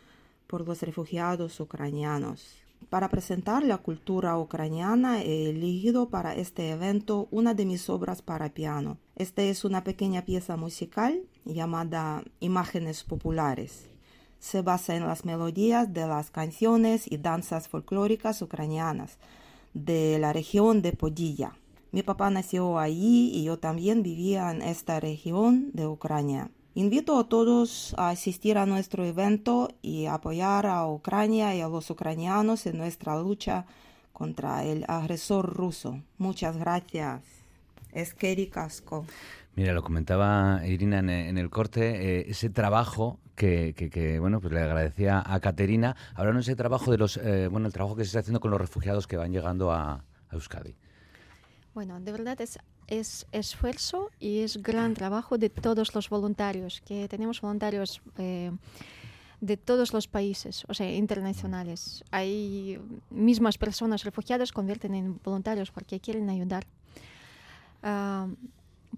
por 0.49 0.67
los 0.67 0.83
refugiados 0.83 1.61
ucranianos. 1.61 2.57
Para 2.91 3.09
presentar 3.11 3.63
la 3.63 3.79
cultura 3.79 4.37
ucraniana 4.37 5.23
he 5.23 5.51
elegido 5.51 6.09
para 6.09 6.35
este 6.35 6.71
evento 6.71 7.29
una 7.31 7.55
de 7.55 7.65
mis 7.65 7.89
obras 7.89 8.23
para 8.23 8.49
piano. 8.49 8.99
Esta 9.15 9.43
es 9.43 9.65
una 9.65 9.85
pequeña 9.85 10.25
pieza 10.25 10.57
musical 10.57 11.23
llamada 11.45 12.25
Imágenes 12.41 13.05
Populares. 13.05 13.87
Se 14.41 14.63
basa 14.63 14.97
en 14.97 15.07
las 15.07 15.25
melodías 15.25 15.95
de 15.95 16.09
las 16.09 16.33
canciones 16.33 17.07
y 17.09 17.19
danzas 17.19 17.69
folclóricas 17.69 18.43
ucranianas 18.43 19.17
de 19.75 20.19
la 20.19 20.33
región 20.33 20.83
de 20.83 20.93
Podilla. 20.93 21.53
Mi 21.95 22.03
papá 22.03 22.29
nació 22.29 22.81
allí 22.81 23.31
y 23.33 23.45
yo 23.45 23.61
también 23.61 24.03
vivía 24.03 24.51
en 24.51 24.63
esta 24.63 24.99
región 24.99 25.71
de 25.75 25.87
Ucrania. 25.87 26.51
Invito 26.75 27.17
a 27.17 27.29
todos 27.29 27.95
a 27.97 28.09
asistir 28.09 28.59
a 28.59 28.67
nuestro 28.67 29.05
evento 29.05 29.69
y 29.81 30.07
apoyar 30.07 30.67
a 30.67 30.89
Ucrania 30.89 31.55
y 31.55 31.61
a 31.61 31.69
los 31.69 31.89
ucranianos 31.91 32.67
en 32.67 32.79
nuestra 32.79 33.17
lucha 33.21 33.67
contra 34.13 34.65
el 34.65 34.85
agresor 34.89 35.55
ruso. 35.55 36.01
Muchas 36.19 36.57
gracias. 36.57 37.23
Esqueri 37.93 38.49
Casco. 38.49 39.07
Mira, 39.55 39.73
lo 39.73 39.85
comentaba 39.85 40.67
Irina 40.67 40.99
en, 40.99 41.39
el 41.39 41.49
corte, 41.49 42.23
eh, 42.23 42.25
ese 42.29 42.51
trabajo 42.51 43.21
que, 43.37 44.19
bueno, 44.19 44.41
pues 44.41 44.53
le 44.53 44.63
agradecía 44.63 45.23
a 45.25 45.39
Caterina. 45.39 45.95
Hablando 46.17 46.39
de 46.39 46.43
ese 46.43 46.57
trabajo 46.57 46.91
de 46.91 46.99
los, 46.99 47.19
eh, 47.19 47.47
bueno, 47.47 47.69
el 47.69 47.73
trabajo 47.73 47.95
que 47.95 48.03
se 48.03 48.09
está 48.09 48.19
haciendo 48.19 48.41
con 48.41 48.51
los 48.51 48.61
refugiados 48.61 49.07
que 49.07 49.17
van 49.17 49.31
llegando 49.31 49.71
a 49.71 50.03
Euskadi. 50.33 50.75
Bueno, 51.75 51.99
de 52.01 52.13
verdad 52.13 52.41
es, 52.41 52.59
es 52.87 53.27
esfuerzo 53.33 54.11
y 54.21 54.41
es 54.41 54.63
gran 54.63 54.95
trabajo 54.95 55.39
de 55.39 55.51
todos 55.51 55.93
los 55.95 56.09
voluntarios, 56.09 56.81
que 56.83 57.09
tenemos 57.09 57.41
voluntarios 57.41 58.01
eh, 58.17 58.53
de 59.41 59.57
todos 59.57 59.93
los 59.93 60.07
países, 60.07 60.65
o 60.69 60.75
sea, 60.75 60.91
internacionales. 60.95 62.05
Hay 62.13 62.79
mismas 63.11 63.59
personas 63.59 64.05
refugiadas 64.05 64.53
convierten 64.53 64.95
en 64.95 65.21
voluntarios 65.23 65.73
porque 65.73 65.99
quieren 65.99 66.31
ayudar. 66.31 66.65
Ah, 67.83 68.29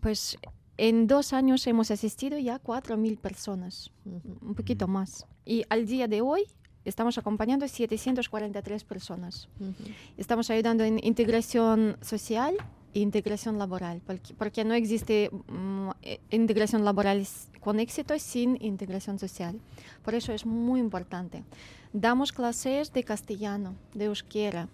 pues 0.01 0.37
en 0.77 1.07
dos 1.07 1.33
años 1.33 1.67
hemos 1.67 1.91
asistido 1.91 2.39
ya 2.39 2.63
4.000 2.63 3.19
personas, 3.19 3.91
un 4.05 4.55
poquito 4.55 4.87
más. 4.87 5.27
Y 5.47 5.65
al 5.71 5.87
día 5.87 6.09
de 6.09 6.21
hoy 6.21 6.45
estamos 6.87 7.19
acompañando 7.19 7.65
a 7.65 7.69
743 7.69 8.85
personas. 8.85 9.49
Estamos 10.17 10.49
ayudando 10.51 10.85
en 10.85 11.03
integración 11.05 11.99
social 12.01 12.57
e 12.95 13.01
integración 13.01 13.59
laboral, 13.59 14.01
porque, 14.07 14.65
no 14.65 14.73
existe 14.73 15.29
e, 16.01 16.21
integración 16.31 16.85
laboral 16.85 17.27
con 17.61 17.77
éxito 17.79 18.17
sin 18.19 18.57
integración 18.63 19.19
social. 19.19 19.61
Por 20.01 20.15
eso 20.15 20.33
es 20.33 20.47
muy 20.47 20.81
importante. 20.81 21.45
Damos 21.93 22.33
clases 22.33 22.93
de 22.93 23.05
castellano, 23.05 23.75
de 23.93 24.07
euskera, 24.07 24.69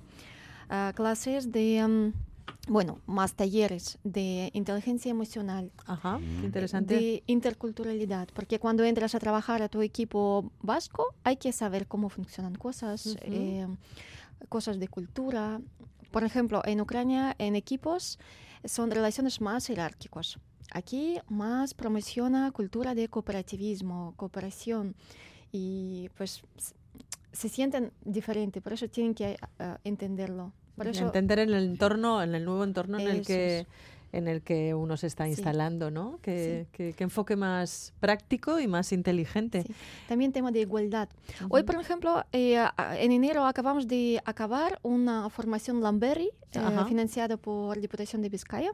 ah, 0.68 0.92
clases 0.94 1.50
de... 1.50 1.82
Mm, 1.82 2.31
bueno, 2.68 3.00
más 3.06 3.34
talleres 3.34 3.98
de 4.04 4.50
inteligencia 4.52 5.10
emocional, 5.10 5.72
Ajá, 5.86 6.20
interesante. 6.44 6.94
de 6.94 7.22
interculturalidad, 7.26 8.28
porque 8.34 8.58
cuando 8.60 8.84
entras 8.84 9.14
a 9.14 9.18
trabajar 9.18 9.62
a 9.62 9.68
tu 9.68 9.82
equipo 9.82 10.52
vasco 10.60 11.14
hay 11.24 11.36
que 11.36 11.52
saber 11.52 11.88
cómo 11.88 12.08
funcionan 12.08 12.54
cosas, 12.54 13.16
eh, 13.22 13.66
cosas 14.48 14.78
de 14.78 14.88
cultura. 14.88 15.60
Por 16.12 16.24
ejemplo, 16.24 16.62
en 16.64 16.80
Ucrania, 16.80 17.34
en 17.38 17.56
equipos, 17.56 18.18
son 18.64 18.90
relaciones 18.90 19.40
más 19.40 19.66
jerárquicas. 19.66 20.38
Aquí 20.72 21.18
más 21.28 21.74
promociona 21.74 22.50
cultura 22.52 22.94
de 22.94 23.08
cooperativismo, 23.08 24.14
cooperación, 24.16 24.94
y 25.50 26.08
pues 26.16 26.42
se 27.32 27.48
sienten 27.48 27.92
diferentes, 28.04 28.62
por 28.62 28.72
eso 28.72 28.88
tienen 28.88 29.14
que 29.14 29.36
uh, 29.58 29.76
entenderlo. 29.84 30.52
Entender 30.78 31.38
en 31.38 31.50
el 31.50 31.64
entorno, 31.64 32.22
en 32.22 32.34
el 32.34 32.44
nuevo 32.44 32.64
entorno 32.64 32.98
en 32.98 33.08
el 33.08 33.26
que 33.26 33.66
en 34.12 34.28
el 34.28 34.42
que 34.42 34.74
uno 34.74 34.96
se 34.96 35.06
está 35.06 35.26
instalando, 35.26 35.90
¿no? 35.90 36.18
Que, 36.20 36.66
enfoque 36.98 37.34
más 37.34 37.94
práctico 37.98 38.60
y 38.60 38.68
más 38.68 38.92
inteligente. 38.92 39.64
También 40.06 40.32
tema 40.32 40.52
de 40.52 40.60
igualdad. 40.60 41.08
Hoy, 41.48 41.62
por 41.62 41.76
ejemplo, 41.76 42.24
eh, 42.32 42.62
en 42.98 43.12
enero 43.12 43.46
acabamos 43.46 43.88
de 43.88 44.20
acabar 44.24 44.78
una 44.82 45.28
formación 45.30 45.80
Lamberry 45.80 46.30
eh, 46.52 46.60
financiada 46.86 47.38
por 47.38 47.80
Diputación 47.80 48.20
de 48.22 48.28
Vizcaya. 48.28 48.72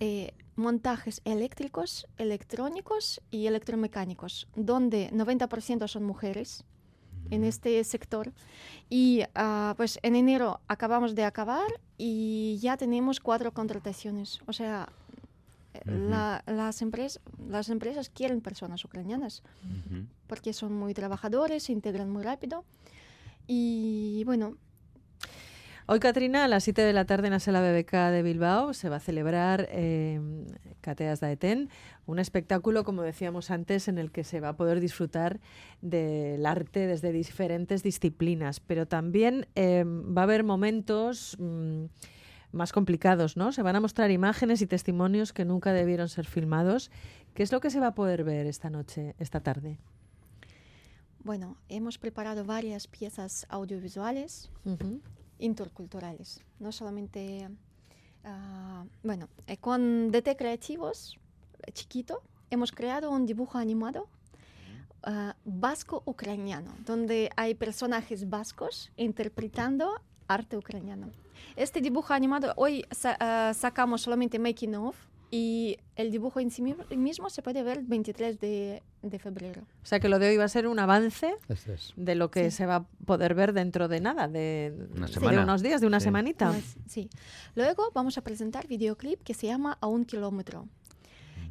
Eh, 0.00 0.32
montajes 0.56 1.20
eléctricos, 1.24 2.06
electrónicos 2.16 3.20
y 3.30 3.46
electromecánicos, 3.46 4.48
donde 4.56 5.10
90% 5.12 5.86
son 5.86 6.04
mujeres 6.04 6.64
en 7.30 7.44
este 7.44 7.82
sector. 7.84 8.32
Y 8.90 9.22
uh, 9.36 9.74
pues 9.76 9.98
en 10.02 10.16
enero 10.16 10.60
acabamos 10.68 11.14
de 11.14 11.24
acabar 11.24 11.68
y 11.96 12.58
ya 12.60 12.76
tenemos 12.76 13.20
cuatro 13.20 13.52
contrataciones. 13.52 14.40
O 14.46 14.52
sea, 14.52 14.88
uh 15.74 15.90
-huh. 15.90 16.08
la, 16.08 16.42
las, 16.46 16.82
empresas, 16.82 17.20
las 17.48 17.68
empresas 17.68 18.08
quieren 18.08 18.40
personas 18.40 18.84
ucranianas 18.84 19.42
uh 19.64 19.94
-huh. 19.94 20.06
porque 20.26 20.52
son 20.52 20.72
muy 20.72 20.94
trabajadores, 20.94 21.64
se 21.64 21.72
integran 21.72 22.10
muy 22.10 22.22
rápido. 22.22 22.64
Y 23.46 24.22
bueno, 24.24 24.56
Hoy, 25.90 26.00
Katrina, 26.00 26.44
a 26.44 26.48
las 26.48 26.64
7 26.64 26.82
de 26.82 26.92
la 26.92 27.06
tarde 27.06 27.28
en 27.28 27.32
la 27.32 27.40
sala 27.40 27.62
BBK 27.62 28.10
de 28.10 28.22
Bilbao 28.22 28.74
se 28.74 28.90
va 28.90 28.96
a 28.96 29.00
celebrar 29.00 29.70
eh, 29.70 30.20
Cateas 30.82 31.20
Daeten, 31.20 31.70
un 32.04 32.18
espectáculo, 32.18 32.84
como 32.84 33.00
decíamos 33.00 33.50
antes, 33.50 33.88
en 33.88 33.96
el 33.96 34.12
que 34.12 34.22
se 34.22 34.40
va 34.40 34.50
a 34.50 34.56
poder 34.58 34.80
disfrutar 34.80 35.40
del 35.80 36.44
arte 36.44 36.86
desde 36.86 37.10
diferentes 37.10 37.82
disciplinas, 37.82 38.60
pero 38.60 38.86
también 38.86 39.46
eh, 39.54 39.82
va 39.86 40.20
a 40.20 40.24
haber 40.24 40.44
momentos 40.44 41.38
mmm, 41.38 41.86
más 42.52 42.72
complicados, 42.72 43.38
¿no? 43.38 43.52
Se 43.52 43.62
van 43.62 43.76
a 43.76 43.80
mostrar 43.80 44.10
imágenes 44.10 44.60
y 44.60 44.66
testimonios 44.66 45.32
que 45.32 45.46
nunca 45.46 45.72
debieron 45.72 46.10
ser 46.10 46.26
filmados. 46.26 46.90
¿Qué 47.32 47.42
es 47.42 47.50
lo 47.50 47.60
que 47.60 47.70
se 47.70 47.80
va 47.80 47.86
a 47.86 47.94
poder 47.94 48.24
ver 48.24 48.44
esta 48.44 48.68
noche, 48.68 49.14
esta 49.18 49.40
tarde? 49.40 49.78
Bueno, 51.24 51.56
hemos 51.70 51.96
preparado 51.96 52.44
varias 52.44 52.86
piezas 52.88 53.46
audiovisuales. 53.48 54.50
Uh 54.66 54.72
-huh 54.72 55.00
interculturales, 55.38 56.40
no 56.58 56.72
solamente, 56.72 57.48
uh, 58.24 58.88
bueno, 59.02 59.28
eh, 59.46 59.56
con 59.56 60.10
DT 60.10 60.36
Creativos, 60.36 61.18
chiquito, 61.72 62.22
hemos 62.50 62.72
creado 62.72 63.10
un 63.10 63.26
dibujo 63.26 63.58
animado 63.58 64.08
uh, 65.06 65.32
vasco-ucraniano, 65.44 66.74
donde 66.84 67.30
hay 67.36 67.54
personajes 67.54 68.28
vascos 68.28 68.90
interpretando 68.96 70.00
arte 70.26 70.56
ucraniano. 70.56 71.10
Este 71.56 71.80
dibujo 71.80 72.12
animado, 72.12 72.52
hoy 72.56 72.84
sa 72.90 73.16
uh, 73.20 73.54
sacamos 73.54 74.02
solamente 74.02 74.38
making 74.38 74.74
of, 74.74 74.96
y 75.30 75.78
el 75.96 76.10
dibujo 76.10 76.40
en 76.40 76.50
sí 76.50 76.62
mismo 76.62 77.28
se 77.28 77.42
puede 77.42 77.62
ver 77.62 77.78
el 77.78 77.84
23 77.84 78.40
de, 78.40 78.82
de, 79.02 79.18
febrero. 79.18 79.62
O 79.82 79.86
sea 79.86 80.00
que 80.00 80.08
lo 80.08 80.18
de 80.18 80.28
hoy 80.28 80.36
va 80.36 80.44
a 80.44 80.48
ser 80.48 80.66
un 80.66 80.78
avance 80.78 81.34
este 81.48 81.74
es. 81.74 81.92
de 81.96 82.14
lo 82.14 82.30
que 82.30 82.50
sí. 82.50 82.58
se 82.58 82.66
va 82.66 82.76
a 82.76 82.82
poder 83.04 83.34
ver 83.34 83.52
dentro 83.52 83.88
de 83.88 84.00
nada, 84.00 84.28
de, 84.28 84.72
de 84.72 85.38
unos 85.38 85.62
días, 85.62 85.80
de 85.80 85.86
una 85.86 86.00
sí. 86.00 86.04
semanita. 86.04 86.50
Pues, 86.50 86.76
sí. 86.88 87.08
Luego 87.54 87.90
vamos 87.94 88.18
a 88.18 88.22
presentar 88.22 88.66
videoclip 88.66 89.22
que 89.22 89.34
se 89.34 89.46
llama 89.46 89.78
A 89.80 89.86
un 89.86 90.04
kilómetro. 90.04 90.68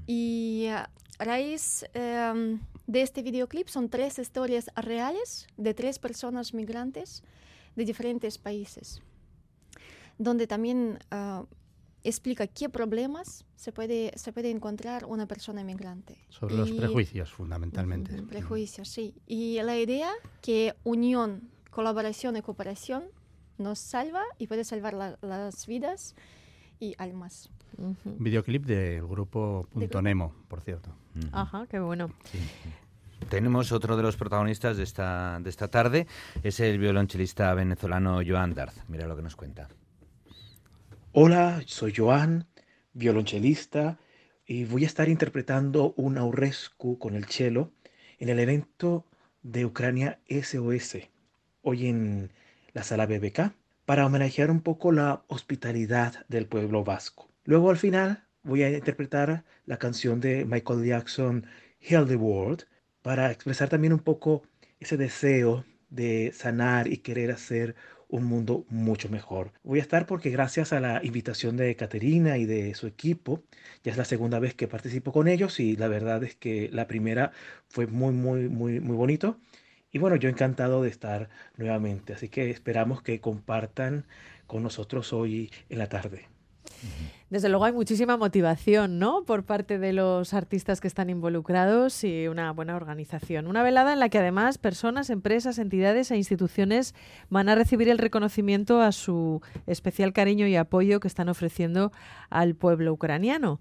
Y 0.06 0.68
a 0.68 0.90
raíz 1.20 1.86
um, 1.96 2.60
de 2.86 3.02
este 3.02 3.22
videoclip 3.22 3.68
son 3.68 3.90
tres 3.90 4.20
historias 4.20 4.70
reales 4.76 5.48
de 5.58 5.74
tres 5.74 6.00
personas 6.00 6.54
migrantes 6.54 7.24
de 7.76 7.86
diferentes 7.86 8.38
países, 8.38 9.02
donde 10.18 10.48
también... 10.48 11.00
Uh, 11.12 11.46
explica 12.04 12.48
qué 12.48 12.70
problemas 12.70 13.46
se 13.56 13.72
puede, 13.72 14.12
se 14.16 14.32
puede 14.32 14.52
encontrar 14.52 15.06
una 15.06 15.26
persona 15.26 15.64
migrante. 15.64 16.18
Sobre 16.30 16.56
y, 16.56 16.58
los 16.58 16.72
prejuicios, 16.72 17.32
fundamentalmente. 17.32 18.22
Prejuicios, 18.24 18.88
sí. 18.88 19.16
Y 19.26 19.60
la 19.64 19.78
idea 19.78 20.12
que 20.42 20.76
unión, 20.84 21.50
colaboración 21.70 22.38
y 22.38 22.42
cooperación 22.42 23.04
nos 23.58 23.80
salva 23.80 24.24
y 24.38 24.48
puede 24.48 24.64
salvar 24.64 24.94
la, 24.94 25.18
las 25.22 25.66
vidas 25.68 26.16
y 26.80 26.96
almas. 26.98 27.50
Uh 27.78 27.94
-huh. 28.06 28.18
Videoclip 28.20 28.66
del 28.66 29.06
grupo 29.06 29.68
Punto 29.72 29.98
de... 29.98 30.04
Nemo, 30.04 30.34
por 30.48 30.62
cierto. 30.62 30.90
Uh 31.16 31.20
-huh. 31.20 31.30
Ajá, 31.34 31.68
qué 31.68 31.80
bueno. 31.80 32.10
Sí. 32.32 32.40
Tenemos 33.30 33.72
otro 33.72 33.98
de 33.98 34.04
los 34.04 34.16
protagonistas 34.16 34.78
de 34.78 34.84
esta, 34.84 35.40
de 35.42 35.50
esta 35.50 35.68
tarde, 35.68 36.08
es 36.44 36.60
el 36.60 36.78
violonchelista 36.80 37.54
venezolano 37.54 38.22
Joan 38.26 38.54
Darz. 38.54 38.84
Mira 38.88 39.06
lo 39.06 39.16
que 39.18 39.24
nos 39.24 39.36
cuenta. 39.36 39.68
Hola, 41.20 41.64
soy 41.66 41.96
Joan, 41.98 42.46
violonchelista, 42.94 43.98
y 44.46 44.66
voy 44.66 44.84
a 44.84 44.86
estar 44.86 45.10
interpretando 45.10 45.96
un 45.98 46.16
aurescu 46.16 47.00
con 47.00 47.16
el 47.16 47.26
cello 47.26 47.72
en 48.20 48.30
el 48.30 48.38
evento 48.38 49.04
de 49.42 49.66
Ucrania 49.66 50.20
SOS, 50.30 51.10
hoy 51.64 51.88
en 51.88 52.30
la 52.72 52.84
sala 52.84 53.08
BBK. 53.08 53.52
para 53.86 54.06
homenajear 54.06 54.52
un 54.52 54.62
poco 54.62 54.92
la 54.92 55.24
hospitalidad 55.26 56.24
del 56.28 56.46
pueblo 56.46 56.84
vasco. 56.84 57.32
Luego 57.46 57.72
al 57.72 57.78
final 57.78 58.24
voy 58.44 58.62
a 58.62 58.70
interpretar 58.70 59.44
la 59.66 59.80
canción 59.80 60.20
de 60.20 60.46
Michael 60.46 60.86
Jackson, 60.86 61.48
Heal 61.80 62.08
the 62.08 62.16
World, 62.16 62.66
para 63.02 63.32
expresar 63.32 63.70
también 63.70 63.94
un 63.94 64.02
poco 64.02 64.44
ese 64.80 64.98
deseo 64.98 65.66
de 65.90 66.32
sanar 66.32 66.88
y 66.88 66.98
querer 66.98 67.32
hacer 67.32 67.76
un 68.10 68.24
mundo 68.26 68.66
mucho 68.70 69.10
mejor. 69.10 69.52
Voy 69.64 69.80
a 69.80 69.82
estar 69.82 70.06
porque 70.06 70.30
gracias 70.30 70.74
a 70.74 70.80
la 70.80 71.04
invitación 71.04 71.58
de 71.58 71.76
Caterina 71.76 72.38
y 72.38 72.46
de 72.46 72.74
su 72.76 72.88
equipo, 72.88 73.44
ya 73.84 73.92
es 73.92 73.98
la 73.98 74.06
segunda 74.06 74.40
vez 74.40 74.54
que 74.56 74.68
participo 74.68 75.12
con 75.12 75.28
ellos 75.28 75.60
y 75.60 75.76
la 75.76 75.88
verdad 75.88 76.24
es 76.24 76.36
que 76.36 76.70
la 76.72 76.88
primera 76.88 77.32
fue 77.70 77.88
muy, 77.88 78.14
muy, 78.14 78.50
muy, 78.50 78.80
muy 78.80 78.96
bonito. 78.96 79.40
Y 79.92 80.00
bueno, 80.00 80.16
yo 80.16 80.30
encantado 80.30 80.84
de 80.84 80.90
estar 80.90 81.30
nuevamente, 81.58 82.14
así 82.14 82.30
que 82.30 82.50
esperamos 82.52 83.02
que 83.02 83.22
compartan 83.22 84.06
con 84.46 84.64
nosotros 84.64 85.14
hoy 85.14 85.52
en 85.70 85.80
la 85.80 85.90
tarde. 85.90 86.37
Desde 87.30 87.50
luego 87.50 87.66
hay 87.66 87.74
muchísima 87.74 88.16
motivación, 88.16 89.00
¿no? 89.00 89.26
Por 89.26 89.44
parte 89.44 89.80
de 89.80 89.92
los 89.92 90.34
artistas 90.34 90.80
que 90.80 90.88
están 90.88 91.10
involucrados 91.10 92.06
y 92.06 92.30
una 92.30 92.52
buena 92.54 92.78
organización. 92.78 93.48
Una 93.48 93.64
velada 93.64 93.92
en 93.92 94.00
la 94.00 94.08
que 94.08 94.20
además 94.20 94.58
personas, 94.58 95.10
empresas, 95.10 95.60
entidades 95.60 96.10
e 96.10 96.16
instituciones 96.16 96.96
van 97.30 97.50
a 97.50 97.56
recibir 97.56 97.90
el 97.90 97.98
reconocimiento 97.98 98.82
a 98.82 98.94
su 98.94 99.42
especial 99.66 100.14
cariño 100.14 100.48
y 100.48 100.56
apoyo 100.56 101.02
que 101.02 101.10
están 101.10 101.28
ofreciendo 101.28 101.92
al 102.30 102.56
pueblo 102.56 102.94
ucraniano. 102.94 103.60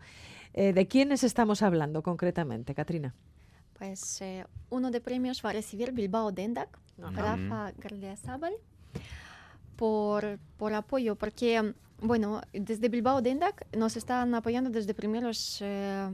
Eh, 0.55 0.73
¿De 0.73 0.87
quiénes 0.87 1.25
estamos 1.25 1.61
hablando 1.63 2.05
concretamente, 2.05 2.73
Katrina? 2.73 3.15
Pues 3.77 4.23
eh, 4.23 4.47
uno 4.71 4.93
de 4.93 5.01
premios 5.01 5.45
va 5.45 5.51
a 5.51 5.55
recibir 5.55 5.91
Bilbao 5.91 6.31
Dendak, 6.31 6.79
Rafa 6.99 7.73
Gardiazabal, 7.77 8.55
por, 9.75 10.39
por 10.57 10.73
apoyo, 10.73 11.17
porque 11.17 11.75
bueno, 12.01 12.43
desde 12.53 12.89
Bilbao 12.89 13.23
Dendak 13.23 13.67
nos 13.75 13.97
están 13.97 14.35
apoyando 14.35 14.71
desde 14.71 14.93
primeros 14.95 15.59
eh, 15.63 16.09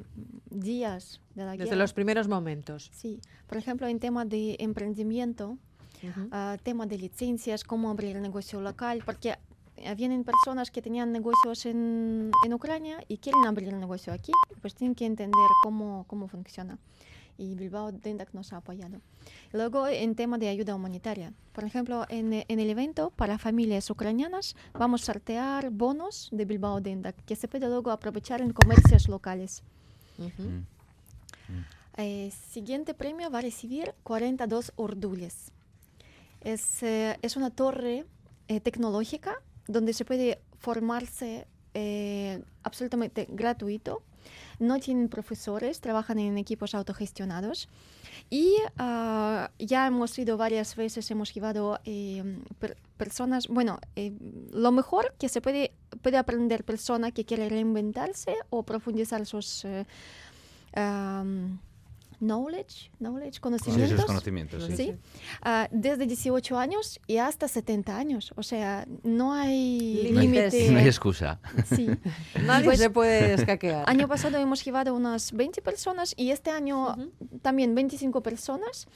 días 0.50 1.20
de 1.34 1.44
la 1.44 1.52
Desde 1.52 1.64
guerra. 1.64 1.76
los 1.78 1.92
primeros 1.92 2.28
momentos. 2.28 2.90
Sí, 2.92 3.20
por 3.48 3.58
ejemplo, 3.58 3.86
en 3.86 3.98
tema 3.98 4.24
de 4.24 4.56
emprendimiento, 4.60 5.58
ah, 6.30 6.56
tema 6.62 6.86
de 6.86 6.98
licencias, 6.98 7.64
cómo 7.64 7.90
abrir 7.90 8.16
el 8.16 8.22
negocio 8.22 8.60
local, 8.60 9.02
porque 9.04 9.36
eh, 9.76 9.94
vienen 9.96 10.24
personas 10.24 10.70
que 10.70 10.82
tenían 10.82 11.10
negocios 11.12 11.66
en, 11.66 12.30
en 12.44 12.54
Ucrania 12.54 13.02
y 13.08 13.18
quieren 13.18 13.44
abrir 13.46 13.68
el 13.68 13.80
negocio 13.80 14.12
aquí, 14.12 14.32
pues 14.60 14.74
tienen 14.74 14.94
que 14.94 15.06
entender 15.06 15.48
cómo, 15.64 16.04
cómo 16.06 16.28
funciona. 16.28 16.78
Y 17.42 17.56
Bilbao 17.56 17.90
Dendak 17.90 18.32
nos 18.34 18.52
ha 18.52 18.58
apoyado. 18.58 19.00
Luego, 19.52 19.88
en 19.88 20.14
tema 20.14 20.38
de 20.38 20.48
ayuda 20.48 20.76
humanitaria, 20.76 21.32
por 21.52 21.64
ejemplo, 21.64 22.06
en, 22.08 22.32
en 22.32 22.60
el 22.60 22.70
evento 22.70 23.10
para 23.10 23.36
familias 23.36 23.90
ucranianas 23.90 24.54
vamos 24.74 25.02
a 25.02 25.06
sortear 25.06 25.70
bonos 25.70 26.28
de 26.30 26.44
Bilbao 26.44 26.80
Dendak 26.80 27.16
que 27.24 27.34
se 27.34 27.48
puede 27.48 27.66
luego 27.66 27.90
aprovechar 27.90 28.40
en 28.40 28.52
comercios 28.52 29.08
locales. 29.08 29.64
Eh, 31.96 32.30
siguiente 32.52 32.94
premio 32.94 33.28
va 33.28 33.40
a 33.40 33.42
recibir 33.42 33.92
42 34.04 34.72
ordules. 34.76 35.50
Es, 36.40 36.82
eh, 36.82 37.18
es 37.22 37.36
una 37.36 37.50
torre 37.50 38.06
eh, 38.48 38.60
tecnológica 38.60 39.34
donde 39.66 39.92
se 39.92 40.04
puede 40.04 40.40
formarse 40.58 41.46
eh, 41.74 42.42
absolutamente 42.62 43.26
gratuito. 43.30 44.02
No 44.58 44.78
tienen 44.78 45.08
profesores, 45.08 45.80
trabajan 45.80 46.18
en 46.18 46.38
equipos 46.38 46.74
autogestionados. 46.74 47.68
Y 48.30 48.54
ah, 48.78 49.50
ya 49.58 49.86
hemos 49.86 50.18
ido 50.18 50.36
varias 50.36 50.76
veces, 50.76 51.10
hemos 51.10 51.32
llevado 51.34 51.80
per- 52.58 52.76
personas, 52.96 53.48
bueno, 53.48 53.78
eh, 53.96 54.12
lo 54.52 54.70
mejor 54.72 55.14
que 55.18 55.28
se 55.28 55.40
puede, 55.40 55.72
puede 56.02 56.16
aprender 56.18 56.64
persona 56.64 57.10
que 57.10 57.24
quiere 57.24 57.48
reinventarse 57.48 58.36
o 58.50 58.62
profundizar 58.62 59.26
sus 59.26 59.64
eh, 59.64 59.84
knowledge, 62.22 62.90
knowledge, 62.98 63.34
Sí, 63.34 63.40
conocimientos. 63.40 63.96
sus 63.96 64.04
conocimientos, 64.06 64.64
sí. 64.64 64.76
Sí. 64.76 64.94
Ah, 65.42 65.68
desde 65.72 66.06
18 66.06 66.56
años 66.56 67.00
y 67.06 67.16
hasta 67.18 67.48
70 67.48 67.96
años. 67.96 68.32
O 68.36 68.42
sea, 68.42 68.86
no 69.02 69.32
hay 69.34 70.02
Límites. 70.04 70.52
límite. 70.54 70.70
No 70.70 70.78
hay 70.78 70.86
excusa. 70.86 71.40
Sí. 71.74 71.88
Nadie 72.46 72.64
Pues, 72.66 72.78
se 72.78 72.90
puede 72.90 73.34
escaquear. 73.34 73.84
Año 73.88 74.06
pasado 74.08 74.38
hemos 74.38 74.64
llevado 74.64 74.94
unas 74.94 75.32
20 75.32 75.60
personas 75.62 76.14
y 76.16 76.30
este 76.30 76.50
año 76.50 76.96
también 77.42 77.74
25 77.74 78.22
personas. 78.22 78.86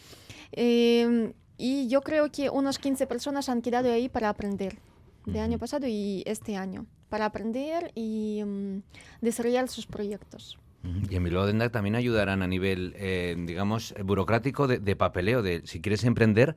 Eh, 0.52 1.32
y 1.58 1.88
yo 1.88 2.02
creo 2.02 2.30
que 2.30 2.50
unos 2.50 2.78
15 2.78 3.06
personas 3.06 3.48
han 3.48 3.60
quedado 3.62 3.90
ahí 3.90 4.08
para 4.08 4.28
aprender 4.28 4.78
de 5.24 5.40
año 5.40 5.58
pasado 5.58 5.86
y 5.88 6.22
este 6.26 6.56
año, 6.56 6.86
para 7.08 7.24
aprender 7.24 7.90
y 7.96 8.42
mm, 8.46 8.82
desarrollar 9.20 9.68
sus 9.68 9.86
proyectos. 9.86 10.56
Y 11.10 11.16
en 11.16 11.24
Bilbao 11.24 11.46
Dendak 11.46 11.72
también 11.72 11.96
ayudarán 11.96 12.42
a 12.42 12.46
nivel, 12.46 12.94
eh, 12.96 13.34
digamos, 13.38 13.94
burocrático 14.04 14.66
de, 14.68 14.78
de 14.78 14.94
papeleo, 14.96 15.42
de 15.42 15.62
si 15.64 15.80
quieres 15.80 16.04
emprender, 16.04 16.54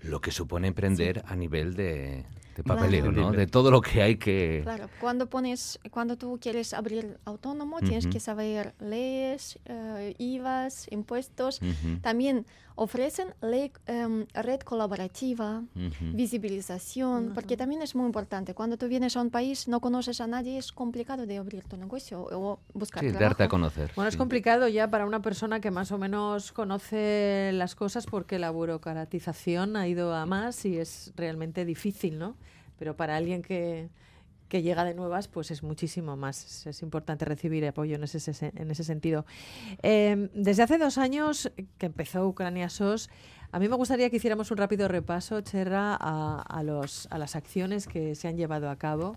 lo 0.00 0.20
que 0.20 0.30
supone 0.30 0.68
emprender 0.68 1.22
a 1.26 1.36
nivel 1.36 1.74
de, 1.74 2.24
de 2.56 2.62
papeleo, 2.62 3.12
Claro. 3.12 3.30
¿no? 3.30 3.32
De 3.32 3.46
todo 3.46 3.70
lo 3.70 3.80
que 3.82 4.00
hay 4.02 4.16
que... 4.16 4.60
Claro, 4.62 4.88
cuando 5.00 5.26
pones, 5.28 5.78
cuando 5.90 6.16
tú 6.16 6.38
quieres 6.40 6.72
abrir 6.72 7.18
autónomo, 7.24 7.80
tienes 7.80 8.06
que 8.06 8.20
saber 8.20 8.74
leyes, 8.80 9.58
eh, 9.66 10.14
IVAs, 10.18 10.86
impuestos. 10.90 11.60
También 12.00 12.46
ofrecen 12.76 13.28
ley, 13.40 13.72
em, 13.86 14.26
red 14.34 14.60
colaborativa, 14.60 15.62
Ujú. 15.74 16.12
visibilización, 16.12 17.32
porque 17.34 17.56
también 17.56 17.82
es 17.82 17.94
muy 17.94 18.06
importante. 18.06 18.54
Cuando 18.54 18.76
tú 18.76 18.86
vienes 18.86 19.16
a 19.16 19.22
un 19.22 19.30
país, 19.30 19.66
no 19.66 19.80
conoces 19.80 20.20
a 20.20 20.26
nadie, 20.26 20.58
es 20.58 20.72
complicado 20.72 21.26
de 21.26 21.38
abrir 21.38 21.64
tu 21.64 21.76
negocio 21.76 22.20
o 22.30 22.60
buscar 22.74 23.02
Sí, 23.02 23.08
trabajo. 23.10 23.24
darte 23.30 23.42
a 23.44 23.48
conocer. 23.48 23.90
Bueno, 23.96 24.08
es 24.08 24.14
sí. 24.14 24.18
complicado 24.18 24.68
ya 24.68 24.88
para 24.90 25.06
una 25.06 25.20
persona 25.22 25.60
que 25.60 25.70
más 25.70 25.90
o 25.90 25.98
menos 25.98 26.52
conoce 26.52 27.50
las 27.54 27.74
cosas 27.74 28.06
porque 28.06 28.38
la 28.38 28.50
burocratización 28.50 29.76
ha 29.76 29.88
ido 29.88 30.14
a 30.14 30.26
más 30.26 30.64
y 30.64 30.78
es 30.78 31.12
realmente 31.16 31.64
difícil, 31.64 32.18
¿no? 32.18 32.36
Pero 32.78 32.94
para 32.94 33.16
alguien 33.16 33.42
que, 33.42 33.88
que 34.48 34.62
llega 34.62 34.84
de 34.84 34.94
nuevas, 34.94 35.28
pues 35.28 35.50
es 35.50 35.62
muchísimo 35.62 36.16
más. 36.16 36.66
Es, 36.66 36.82
importante 36.82 37.24
recibir 37.24 37.66
apoyo 37.66 37.96
en 37.96 38.04
ese, 38.04 38.20
se- 38.20 38.52
en 38.54 38.70
ese 38.70 38.84
sentido. 38.84 39.24
Eh, 39.82 40.28
desde 40.34 40.62
hace 40.62 40.78
dos 40.78 40.98
años 40.98 41.50
que 41.78 41.86
empezó 41.86 42.26
Ucrania 42.26 42.68
SOS, 42.68 43.10
a 43.52 43.58
mí 43.58 43.68
me 43.68 43.76
gustaría 43.76 44.10
que 44.10 44.16
hiciéramos 44.16 44.50
un 44.50 44.58
rápido 44.58 44.88
repaso, 44.88 45.40
Cherra, 45.40 45.94
a, 45.96 46.62
los, 46.62 47.06
a 47.10 47.18
las 47.18 47.36
acciones 47.36 47.86
que 47.86 48.14
se 48.14 48.28
han 48.28 48.36
llevado 48.36 48.68
a 48.70 48.76
cabo 48.76 49.14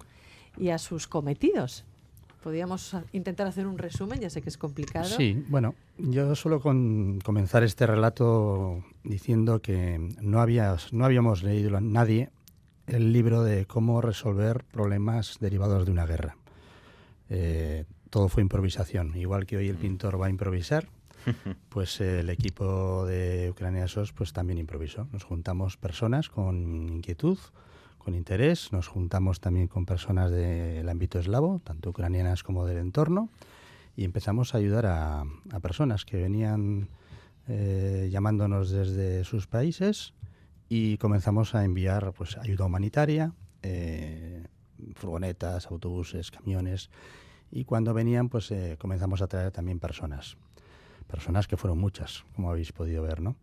y 0.58 0.70
a 0.70 0.78
sus 0.78 1.08
cometidos. 1.08 1.84
Podríamos 2.44 2.96
intentar 3.12 3.48
hacer 3.48 3.68
un 3.68 3.78
resumen, 3.78 4.20
ya 4.22 4.30
sé 4.30 4.42
que 4.42 4.48
es 4.50 4.58
complicado. 4.58 5.06
Sí, 5.10 5.44
bueno, 5.50 5.76
yo 5.98 6.34
suelo 6.36 6.62
con- 6.62 7.20
comenzar 7.20 7.64
este 7.64 7.86
relato 7.86 8.82
diciendo 9.04 9.62
que 9.62 10.00
no, 10.22 10.40
había, 10.40 10.78
no 10.94 11.04
habíamos 11.06 11.44
leído 11.44 11.82
nadie 11.82 12.30
el 12.92 13.14
libro 13.14 13.44
de 13.44 13.66
cómo 13.66 14.02
resolver 14.02 14.64
problemas 14.64 15.38
derivados 15.40 15.86
de 15.86 15.92
una 15.92 16.06
guerra. 16.06 16.38
Eh, 17.30 17.86
todo 18.10 18.30
fue 18.30 18.42
improvisación. 18.42 19.16
Igual 19.16 19.46
que 19.46 19.58
hoy 19.58 19.68
el 19.68 19.78
pintor 19.78 20.20
va 20.20 20.28
a 20.28 20.30
improvisar, 20.30 20.88
pues 21.70 22.02
eh, 22.02 22.22
el 22.22 22.30
equipo 22.30 23.06
de 23.06 23.50
Ucrania 23.52 23.88
SOS 23.88 24.14
pues 24.14 24.34
también 24.34 24.60
improvisó. 24.60 25.08
Nos 25.12 25.24
juntamos 25.24 25.78
personas 25.78 26.30
con 26.30 26.88
inquietud, 26.90 27.38
con 27.98 28.16
interés, 28.16 28.72
nos 28.72 28.88
juntamos 28.88 29.40
también 29.40 29.68
con 29.68 29.86
personas 29.86 30.32
del 30.32 30.88
ámbito 30.90 31.20
eslavo, 31.20 31.62
tanto 31.64 31.92
ucranianas 31.92 32.44
como 32.44 32.66
del 32.66 32.78
entorno, 32.78 33.30
y 33.96 34.06
empezamos 34.06 34.56
a 34.56 34.58
ayudar 34.58 34.86
a, 34.86 35.22
a 35.52 35.60
personas 35.60 36.06
que 36.06 36.18
venían 36.18 36.90
eh, 37.48 38.10
llamándonos 38.12 38.70
desde 38.70 39.24
sus 39.24 39.48
países 39.48 40.14
y 40.70 40.98
comenzamos 40.98 41.56
a 41.56 41.66
enviar 41.66 42.14
pues 42.14 42.38
ayuda 42.38 42.66
humanitaria, 42.66 43.34
eh, 43.64 44.46
furgonetas, 44.96 45.68
autobuses, 45.68 46.32
camiones, 46.32 46.90
y 47.52 47.66
cuando 47.66 47.94
venían 47.94 48.30
pues 48.30 48.52
eh, 48.52 48.78
comenzamos 48.80 49.22
a 49.22 49.28
traer 49.28 49.52
también 49.52 49.80
personas 49.80 50.38
personas 51.08 51.48
que 51.48 51.58
fueron 51.58 51.80
muchas, 51.80 52.24
como 52.36 52.52
habéis 52.52 52.72
podido 52.72 53.02
ver, 53.02 53.20
¿no? 53.20 53.36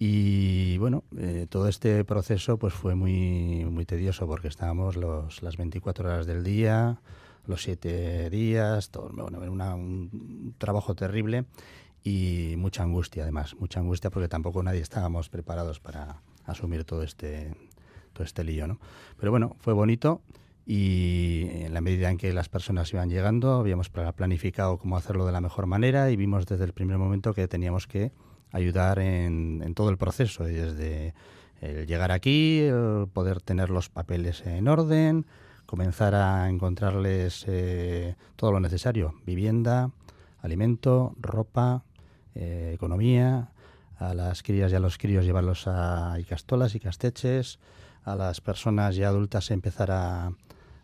Y 0.00 0.78
bueno, 0.78 1.04
eh, 1.16 1.46
todo 1.48 1.68
este 1.68 2.04
proceso 2.04 2.56
pues 2.58 2.74
fue 2.74 2.96
muy, 2.96 3.64
muy 3.70 3.84
tedioso 3.86 4.26
porque 4.26 4.48
estábamos 4.48 4.96
los, 4.96 5.40
las 5.42 5.56
24 5.56 6.08
horas 6.08 6.26
del 6.26 6.42
día, 6.42 7.00
los 7.46 7.62
7 7.62 8.30
días, 8.30 8.90
todo, 8.90 9.10
bueno, 9.12 9.38
una- 9.50 9.76
un 9.76 10.54
trabajo 10.58 10.94
terrible 10.96 11.44
y 12.02 12.54
mucha 12.58 12.82
angustia 12.82 13.22
además, 13.22 13.54
mucha 13.60 13.78
angustia 13.80 14.10
porque 14.10 14.28
tampoco 14.28 14.62
nadie 14.62 14.80
estábamos 14.80 15.28
preparados 15.28 15.78
para 15.80 16.20
asumir 16.48 16.84
todo 16.84 17.02
este, 17.02 17.54
todo 18.12 18.24
este 18.24 18.42
lío, 18.42 18.66
¿no? 18.66 18.80
Pero 19.18 19.30
bueno, 19.30 19.56
fue 19.60 19.72
bonito 19.72 20.22
y 20.66 21.46
en 21.50 21.72
la 21.72 21.80
medida 21.80 22.10
en 22.10 22.18
que 22.18 22.32
las 22.32 22.48
personas 22.48 22.92
iban 22.92 23.08
llegando, 23.08 23.54
habíamos 23.54 23.88
pla- 23.88 24.12
planificado 24.12 24.76
cómo 24.78 24.96
hacerlo 24.96 25.24
de 25.24 25.32
la 25.32 25.40
mejor 25.40 25.66
manera 25.66 26.10
y 26.10 26.16
vimos 26.16 26.44
desde 26.46 26.64
el 26.64 26.72
primer 26.72 26.98
momento 26.98 27.32
que 27.32 27.48
teníamos 27.48 27.86
que 27.86 28.12
ayudar 28.52 28.98
en, 28.98 29.72
todo 29.74 29.90
el 29.90 29.96
proceso, 29.96 30.44
desde 30.44 31.14
El 31.60 31.86
llegar 31.86 32.12
aquí, 32.12 32.60
el 32.60 33.06
poder 33.12 33.40
tener 33.40 33.70
los 33.70 33.88
papeles 33.88 34.44
en 34.46 34.68
orden, 34.68 35.26
comenzar 35.66 36.14
a 36.14 36.48
encontrarles 36.48 37.44
eh, 37.48 38.14
todo 38.36 38.52
lo 38.52 38.60
necesario, 38.60 39.14
vivienda, 39.26 39.90
alimento, 40.40 41.14
ropa, 41.18 41.84
eh, 42.34 42.72
economía, 42.74 43.50
a 43.98 44.14
las 44.14 44.42
crías 44.42 44.72
y 44.72 44.74
a 44.74 44.80
los 44.80 44.98
críos 44.98 45.24
llevarlos 45.24 45.66
a 45.66 46.16
Icastolas 46.20 46.74
y 46.74 46.80
Casteches, 46.80 47.58
a 48.04 48.16
las 48.16 48.40
personas 48.40 48.96
ya 48.96 49.08
adultas 49.08 49.50
empezar 49.50 49.90
a, 49.90 50.32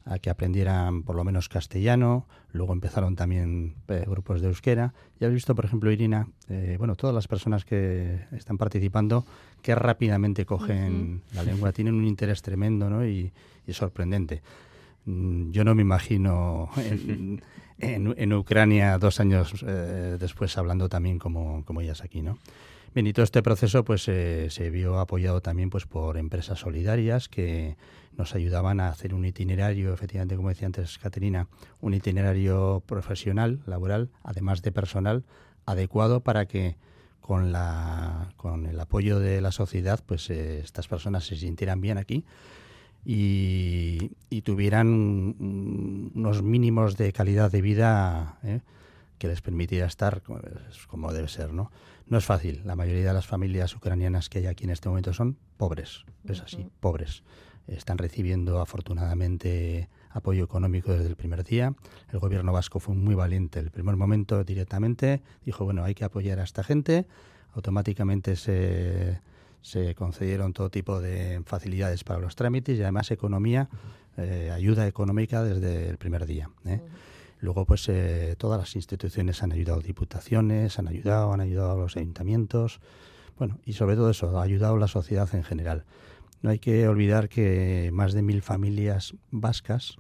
a 0.07 0.18
que 0.18 0.31
aprendieran 0.31 1.03
por 1.03 1.16
lo 1.16 1.24
menos 1.24 1.48
castellano, 1.48 2.27
luego 2.53 2.72
empezaron 2.72 3.16
también 3.16 3.77
eh, 3.88 4.05
grupos 4.07 4.40
de 4.40 4.48
euskera. 4.48 4.92
Ya 5.18 5.27
habéis 5.27 5.38
visto, 5.38 5.55
por 5.55 5.64
ejemplo, 5.64 5.90
Irina, 5.90 6.29
eh, 6.48 6.77
bueno, 6.79 6.94
todas 6.94 7.14
las 7.14 7.27
personas 7.27 7.64
que 7.64 8.27
están 8.33 8.59
participando, 8.59 9.24
que 9.62 9.74
rápidamente 9.74 10.44
cogen 10.44 11.22
la 11.33 11.42
lengua, 11.42 11.72
tienen 11.72 11.94
un 11.94 12.05
interés 12.05 12.42
tremendo 12.42 12.90
¿no? 12.90 13.07
y, 13.07 13.33
sorprendente. 13.68 14.42
Mm, 15.07 15.50
yo 15.53 15.64
no 15.64 15.74
me 15.74 15.83
imagino 15.83 16.68
en, 16.77 17.42
en, 17.79 18.33
Ucrania 18.33 18.98
dos 18.98 19.20
años 19.20 19.64
eh, 19.66 20.16
después 20.20 20.57
hablando 20.59 20.88
también 20.88 21.18
como, 21.18 21.64
como 21.64 21.81
ellas 21.81 22.03
aquí, 22.03 22.20
¿no? 22.20 22.38
Bien, 22.94 23.09
y 23.09 23.12
todo 23.12 23.24
este 23.24 23.42
proceso 23.42 23.85
pues 23.85 24.02
se 24.02 24.70
vio 24.70 25.00
apoyado 25.00 25.40
también 25.40 25.68
pues 25.68 25.85
por 25.85 26.16
empresas 26.16 26.61
solidarias 26.61 27.28
que 27.28 27.76
nos 28.16 28.37
ayudaban 28.37 28.78
a 28.78 28.87
hacer 28.87 29.14
un 29.14 29.24
itinerario, 29.24 29.92
efectivamente, 29.92 30.37
como 30.37 30.50
decía 30.50 30.66
antes 30.66 30.98
Caterina, 30.98 31.48
un 31.80 31.94
itinerario 31.94 32.85
profesional, 32.87 33.61
laboral, 33.66 34.11
además 34.22 34.62
de 34.62 34.70
personal, 34.70 35.24
adecuado 35.66 36.20
para 36.20 36.46
que 36.46 36.76
con, 37.20 37.50
la, 37.50 38.33
con 38.37 38.66
el 38.66 38.78
apoyo 38.78 39.18
de 39.18 39.40
la 39.40 39.50
sociedad, 39.50 39.98
pues 40.07 40.30
eh, 40.30 40.61
estas 40.61 40.87
personas 40.87 41.26
se 41.26 41.35
sintieran 41.35 41.80
bien 41.80 41.98
aquí 41.98 42.24
y, 43.04 44.11
tuvieran 44.44 44.88
unos 46.14 46.42
mínimos 46.42 46.96
de 46.96 47.12
calidad 47.12 47.50
de 47.50 47.62
vida 47.62 48.38
eh, 48.44 48.61
que 49.18 49.26
les 49.26 49.40
permitiera 49.40 49.87
estar 49.87 50.20
pues, 50.20 50.87
como 50.87 51.12
debe 51.12 51.28
ser, 51.28 51.52
¿no? 51.52 51.72
No 52.07 52.19
es 52.19 52.25
fácil. 52.25 52.62
La 52.64 52.77
mayoría 52.77 53.09
de 53.09 53.14
las 53.14 53.27
familias 53.27 53.75
ucranianas 53.75 54.29
que 54.29 54.38
hay 54.38 54.47
aquí 54.47 54.64
en 54.64 54.71
este 54.71 54.88
momento 54.88 55.12
son 55.12 55.38
pobres, 55.57 56.05
es 56.29 56.40
así, 56.40 56.69
pobres 56.81 57.23
están 57.67 57.99
recibiendo 57.99 58.61
afortunadamente 58.61 59.88
apoyo 60.11 60.45
económico 60.45 60.93
desde 60.93 61.09
el 61.09 61.17
primer 61.17 61.45
día. 61.45 61.75
El 62.12 62.19
gobierno 62.19 62.53
vasco 62.53 62.79
fue 62.79 62.95
muy 62.95 63.14
valiente. 63.14 63.59
El 63.59 63.71
primer 63.71 63.97
momento 63.97 64.45
directamente 64.45 65.23
dijo, 65.45 65.64
bueno, 65.64 65.85
hay 65.85 65.95
que 65.95 66.05
apoyar 66.05 66.40
a 66.40 66.45
esta 66.45 66.62
gente. 66.62 67.07
Automáticamente 67.55 68.37
se, 68.37 69.21
se 69.62 69.95
concedieron 69.95 70.53
todo 70.53 70.71
tipo 70.71 71.01
de 71.01 71.43
facilidades 71.47 72.05
para 72.05 72.21
los 72.21 72.37
trámites 72.37 72.79
y 72.79 72.83
además 72.83 73.11
economía, 73.11 73.69
eh, 74.17 74.51
ayuda 74.53 74.87
económica 74.87 75.43
desde 75.43 75.88
el 75.88 75.97
primer 75.97 76.27
día. 76.27 76.51
¿eh? 76.67 76.81
Luego, 77.44 77.66
pues 77.66 77.87
eh, 77.90 78.37
todas 78.38 78.59
las 78.59 78.74
instituciones 78.74 79.42
han 79.42 79.52
ayudado, 79.52 79.83
diputaciones 79.83 80.78
han 80.78 80.88
ayudado, 80.88 81.30
han 81.35 81.42
ayudado 81.42 81.72
a 81.72 81.76
los 81.76 81.94
ayuntamientos, 81.94 82.80
bueno, 83.38 83.59
y 83.66 83.74
sobre 83.74 83.96
todo 83.96 84.09
eso, 84.09 84.38
ha 84.38 84.42
ayudado 84.42 84.76
a 84.76 84.78
la 84.78 84.88
sociedad 84.88 85.28
en 85.35 85.44
general. 85.44 85.85
No 86.40 86.48
hay 86.48 86.59
que 86.59 86.88
olvidar 86.88 87.28
que 87.28 87.90
más 87.92 88.14
de 88.14 88.22
mil 88.22 88.40
familias 88.40 89.14
vascas 89.30 89.98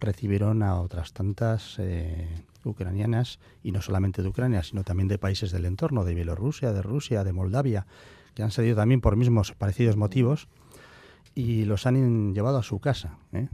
recibieron 0.00 0.64
a 0.64 0.80
otras 0.80 1.12
tantas 1.12 1.76
eh, 1.78 2.44
ucranianas, 2.64 3.38
y 3.62 3.70
no 3.70 3.80
solamente 3.80 4.20
de 4.20 4.28
Ucrania, 4.28 4.64
sino 4.64 4.82
también 4.82 5.06
de 5.06 5.18
países 5.18 5.52
del 5.52 5.66
entorno, 5.66 6.04
de 6.04 6.14
Bielorrusia, 6.14 6.72
de 6.72 6.82
Rusia, 6.82 7.22
de 7.22 7.32
Moldavia, 7.32 7.86
que 8.34 8.42
han 8.42 8.50
salido 8.50 8.74
también 8.74 9.00
por 9.00 9.14
mismos 9.14 9.52
parecidos 9.52 9.96
motivos 9.96 10.48
y 11.36 11.64
los 11.64 11.86
han 11.86 12.34
llevado 12.34 12.58
a 12.58 12.64
su 12.64 12.80
casa. 12.80 13.18
¿eh? 13.32 13.48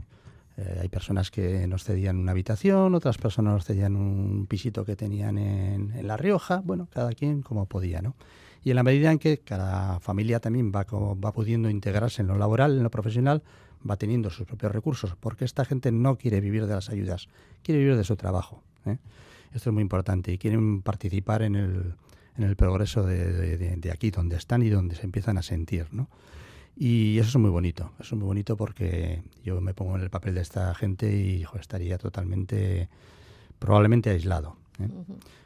Eh, 0.59 0.79
hay 0.81 0.89
personas 0.89 1.31
que 1.31 1.65
nos 1.67 1.83
cedían 1.85 2.17
una 2.17 2.31
habitación, 2.31 2.93
otras 2.93 3.17
personas 3.17 3.53
nos 3.53 3.65
cedían 3.65 3.95
un 3.95 4.45
pisito 4.47 4.83
que 4.83 4.95
tenían 4.95 5.37
en, 5.37 5.93
en 5.95 6.07
La 6.07 6.17
Rioja, 6.17 6.61
bueno, 6.65 6.87
cada 6.91 7.13
quien 7.13 7.41
como 7.41 7.65
podía, 7.65 8.01
¿no? 8.01 8.15
y 8.63 8.71
en 8.71 8.75
la 8.75 8.83
medida 8.83 9.11
en 9.11 9.19
que 9.19 9.39
cada 9.39 9.99
familia 9.99 10.39
también 10.39 10.71
va, 10.71 10.85
va 10.91 11.33
pudiendo 11.33 11.69
integrarse 11.69 12.21
en 12.21 12.27
lo 12.27 12.37
laboral, 12.37 12.77
en 12.77 12.83
lo 12.83 12.91
profesional, 12.91 13.41
va 13.89 13.95
teniendo 13.95 14.29
sus 14.29 14.45
propios 14.45 14.71
recursos, 14.71 15.15
porque 15.19 15.45
esta 15.45 15.63
gente 15.65 15.91
no 15.91 16.17
quiere 16.17 16.41
vivir 16.41 16.65
de 16.67 16.75
las 16.75 16.89
ayudas, 16.89 17.29
quiere 17.63 17.79
vivir 17.79 17.95
de 17.95 18.03
su 18.03 18.15
trabajo. 18.15 18.61
¿eh? 18.85 18.97
Esto 19.53 19.69
es 19.69 19.73
muy 19.73 19.81
importante 19.81 20.31
y 20.33 20.37
quieren 20.37 20.81
participar 20.81 21.41
en 21.41 21.55
el, 21.55 21.95
en 22.37 22.43
el 22.43 22.55
progreso 22.55 23.03
de, 23.03 23.57
de, 23.57 23.91
aquí, 23.91 24.11
donde 24.11 24.35
están 24.35 24.61
y 24.61 24.69
donde 24.69 24.95
se 24.95 25.03
empiezan 25.03 25.37
a 25.37 25.41
sentir. 25.41 25.87
¿no? 25.91 26.09
Y 26.81 27.19
eso 27.19 27.27
es 27.27 27.35
muy 27.35 27.49
bonito, 27.49 27.91
eso 27.99 28.15
es 28.15 28.19
muy 28.19 28.25
bonito 28.25 28.55
porque 28.55 29.21
yo 29.43 29.59
me 29.59 29.73
pongo 29.73 29.97
en 29.97 30.01
el 30.01 30.09
papel 30.09 30.33
de 30.35 30.41
esta 30.41 30.73
gente 30.73 31.13
y 31.13 31.45
estaría 31.59 31.97
totalmente, 31.97 32.87
probablemente 33.59 34.09
aislado. 34.11 34.55
¿eh? 34.79 34.87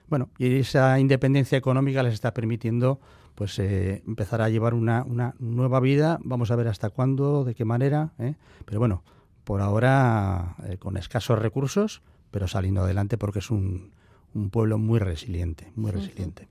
Bueno, 0.08 0.30
y 0.38 0.60
esa 0.60 1.00
independencia 1.00 1.58
económica 1.58 2.04
les 2.04 2.14
está 2.14 2.36
permitiendo 2.36 3.00
pues 3.34 3.58
eh, 3.58 4.04
empezar 4.06 4.44
a 4.44 4.50
llevar 4.50 4.76
una, 4.76 5.04
una, 5.04 5.34
nueva 5.40 5.80
vida, 5.80 6.20
vamos 6.24 6.52
a 6.52 6.56
ver 6.56 6.68
hasta 6.68 6.92
cuándo, 6.92 7.44
de 7.44 7.56
qué 7.56 7.66
manera, 7.66 8.12
¿eh? 8.20 8.36
pero 8.66 8.80
bueno, 8.80 9.02
por 9.44 9.62
ahora 9.62 10.56
eh, 10.68 10.78
con 10.78 10.98
escasos 10.98 11.40
recursos, 11.40 12.04
pero 12.30 12.48
saliendo 12.48 12.82
adelante 12.82 13.18
porque 13.18 13.40
es 13.40 13.50
un, 13.50 13.92
un 14.36 14.52
pueblo 14.52 14.78
muy 14.78 15.00
resiliente, 15.00 15.72
muy 15.76 15.90
resiliente. 15.90 16.48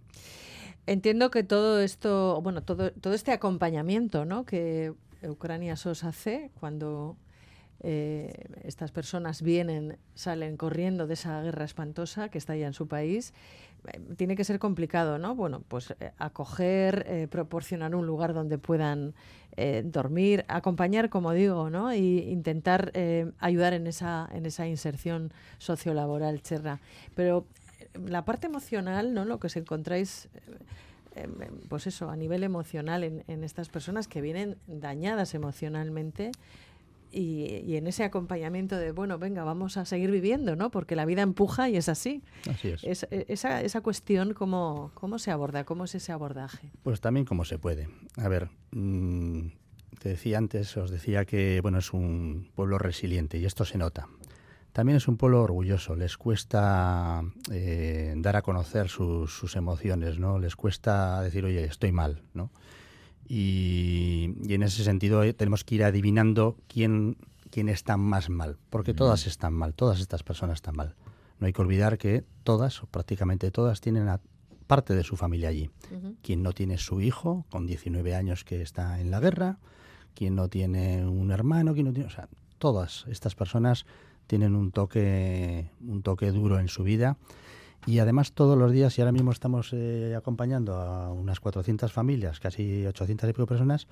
Entiendo 0.86 1.30
que 1.30 1.44
todo 1.44 1.80
esto, 1.80 2.40
bueno, 2.42 2.62
todo, 2.62 2.90
todo 2.92 3.14
este 3.14 3.32
acompañamiento 3.32 4.24
¿no? 4.24 4.44
que 4.44 4.92
Ucrania 5.22 5.76
SOS 5.76 6.04
hace 6.04 6.50
cuando 6.58 7.16
eh, 7.84 8.32
estas 8.62 8.92
personas 8.92 9.42
vienen, 9.42 9.98
salen 10.14 10.56
corriendo 10.56 11.08
de 11.08 11.14
esa 11.14 11.42
guerra 11.42 11.64
espantosa 11.64 12.28
que 12.28 12.38
está 12.38 12.54
ya 12.54 12.68
en 12.68 12.74
su 12.74 12.86
país, 12.86 13.34
eh, 13.88 14.00
tiene 14.16 14.36
que 14.36 14.44
ser 14.44 14.60
complicado, 14.60 15.18
¿no? 15.18 15.34
Bueno, 15.34 15.64
pues 15.66 15.92
eh, 15.98 16.12
acoger, 16.18 17.28
proporcionar 17.28 17.96
un 17.96 18.06
lugar 18.06 18.34
donde 18.34 18.58
puedan 18.58 19.14
dormir, 19.84 20.46
acompañar, 20.48 21.10
como 21.10 21.32
digo, 21.32 21.68
¿no? 21.68 21.92
Y 21.92 22.20
intentar 22.20 22.90
ayudar 23.38 23.74
en 23.74 23.86
esa, 23.86 24.26
en 24.32 24.46
esa 24.46 24.66
inserción 24.66 25.30
sociolaboral, 25.58 26.40
Cherra. 26.40 26.80
Pero 27.14 27.44
la 27.94 28.24
parte 28.24 28.46
emocional, 28.46 29.14
¿no? 29.14 29.24
Lo 29.24 29.38
que 29.38 29.48
os 29.48 29.57
encontráis 29.57 30.28
pues 31.68 31.87
eso, 31.87 32.09
a 32.09 32.16
nivel 32.16 32.42
emocional 32.42 33.05
en, 33.05 33.22
en, 33.28 33.44
estas 33.44 33.68
personas 33.68 34.09
que 34.09 34.22
vienen 34.22 34.57
dañadas 34.66 35.35
emocionalmente, 35.35 36.33
y, 37.12 37.76
en 37.76 37.87
ese 37.87 38.05
acompañamiento 38.05 38.76
de, 38.76 38.90
bueno, 38.90 39.18
venga, 39.18 39.44
vamos 39.44 39.76
a 39.76 39.85
seguir 39.85 40.11
viviendo, 40.11 40.57
¿no? 40.57 40.70
Porque 40.70 40.96
la 40.96 41.05
vida 41.05 41.22
empuja 41.22 41.68
y 41.68 41.76
es 41.76 41.88
así. 41.88 42.22
Así 42.50 42.68
es. 42.68 43.05
E, 43.11 43.26
esa, 43.28 43.61
esa 43.61 43.81
cuestión, 43.83 44.33
¿cómo, 44.35 44.90
¿cómo 44.94 45.18
se 45.18 45.31
aborda? 45.31 45.64
¿Cómo 45.64 45.85
es 45.85 45.94
ese 45.94 46.12
abordaje? 46.12 46.70
Pues 46.83 47.00
también 47.00 47.26
como 47.26 47.44
se 47.44 47.59
puede. 47.59 47.88
A 48.16 48.28
ver, 48.28 48.48
mm, 48.72 49.48
te 49.98 50.09
decía 50.09 50.38
antes, 50.38 50.76
os 50.76 50.90
decía 50.90 51.24
que, 51.24 51.61
bueno, 51.61 51.78
es 51.78 51.92
un 51.92 52.50
pueblo 52.55 52.78
resiliente 52.78 53.38
y 53.38 53.44
esto 53.44 53.64
se 53.64 53.78
nota. 53.78 54.09
También 54.72 54.96
es 54.96 55.06
un 55.06 55.18
pueblo 55.18 55.42
orgulloso, 55.42 55.96
les 55.96 56.16
cuesta 56.16 57.22
eh, 57.50 58.14
dar 58.16 58.37
a 58.37 58.42
conocer 58.42 58.88
sus, 58.88 59.35
sus 59.35 59.56
emociones, 59.56 60.18
¿no? 60.18 60.38
Les 60.38 60.56
cuesta 60.56 61.20
decir, 61.20 61.44
oye, 61.44 61.64
estoy 61.64 61.92
mal, 61.92 62.22
¿no? 62.32 62.50
Y, 63.28 64.35
en 64.48 64.62
ese 64.62 64.82
sentido 64.85 65.22
eh, 65.22 65.35
tenemos 65.35 65.64
que 65.64 65.76
ir 65.76 65.85
adivinando 65.85 66.56
quién, 66.68 67.16
quién 67.50 67.68
está 67.68 67.96
más 67.96 68.30
mal, 68.30 68.58
porque 68.70 68.94
todas 68.94 69.26
están 69.26 69.52
mal, 69.52 69.74
todas 69.74 70.00
estas 70.00 70.22
personas 70.22 70.56
están 70.56 70.76
mal. 70.76 70.94
No 71.38 71.46
hay 71.46 71.52
que 71.52 71.62
olvidar 71.62 71.98
que 71.98 72.24
todas, 72.44 72.82
o 72.82 72.87
prácticamente 72.87 73.50
todas, 73.50 73.80
tienen 73.80 74.08
parte 74.66 74.94
de 74.94 75.02
su 75.02 75.16
familia 75.16 75.48
allí. 75.48 75.70
Quien 76.22 76.42
no 76.42 76.52
tiene 76.52 76.78
su 76.78 77.00
hijo 77.00 77.44
con 77.50 77.66
19 77.66 78.14
años 78.14 78.44
que 78.44 78.62
está 78.62 79.00
en 79.00 79.11
la 79.11 79.20
guerra, 79.20 79.58
quien 80.14 80.35
no 80.35 80.48
tiene 80.48 81.06
un 81.06 81.30
hermano, 81.30 81.74
quien 81.74 81.87
no 81.87 81.92
tiene, 81.92 82.06
o 82.06 82.12
sea, 82.12 82.28
todas 82.58 83.04
estas 83.08 83.35
personas 83.35 83.87
tienen 84.26 84.54
un 84.54 84.72
toque, 84.72 85.70
un 85.80 86.02
toque 86.02 86.30
duro 86.30 86.58
en 86.58 86.68
su 86.68 86.82
vida 86.82 87.16
y 87.87 87.98
además 87.98 88.32
todos 88.32 88.56
los 88.56 88.70
días, 88.70 88.96
y 88.96 89.00
ahora 89.00 89.12
mismo 89.12 89.32
estamos 89.32 89.70
eh, 89.72 90.14
acompañando 90.16 90.74
a 90.74 91.12
unas 91.12 91.40
400 91.40 91.92
familias, 91.92 92.38
casi 92.38 92.87
800 92.87 93.28
y 93.28 93.32
pico 93.32 93.46
personas, 93.46 93.88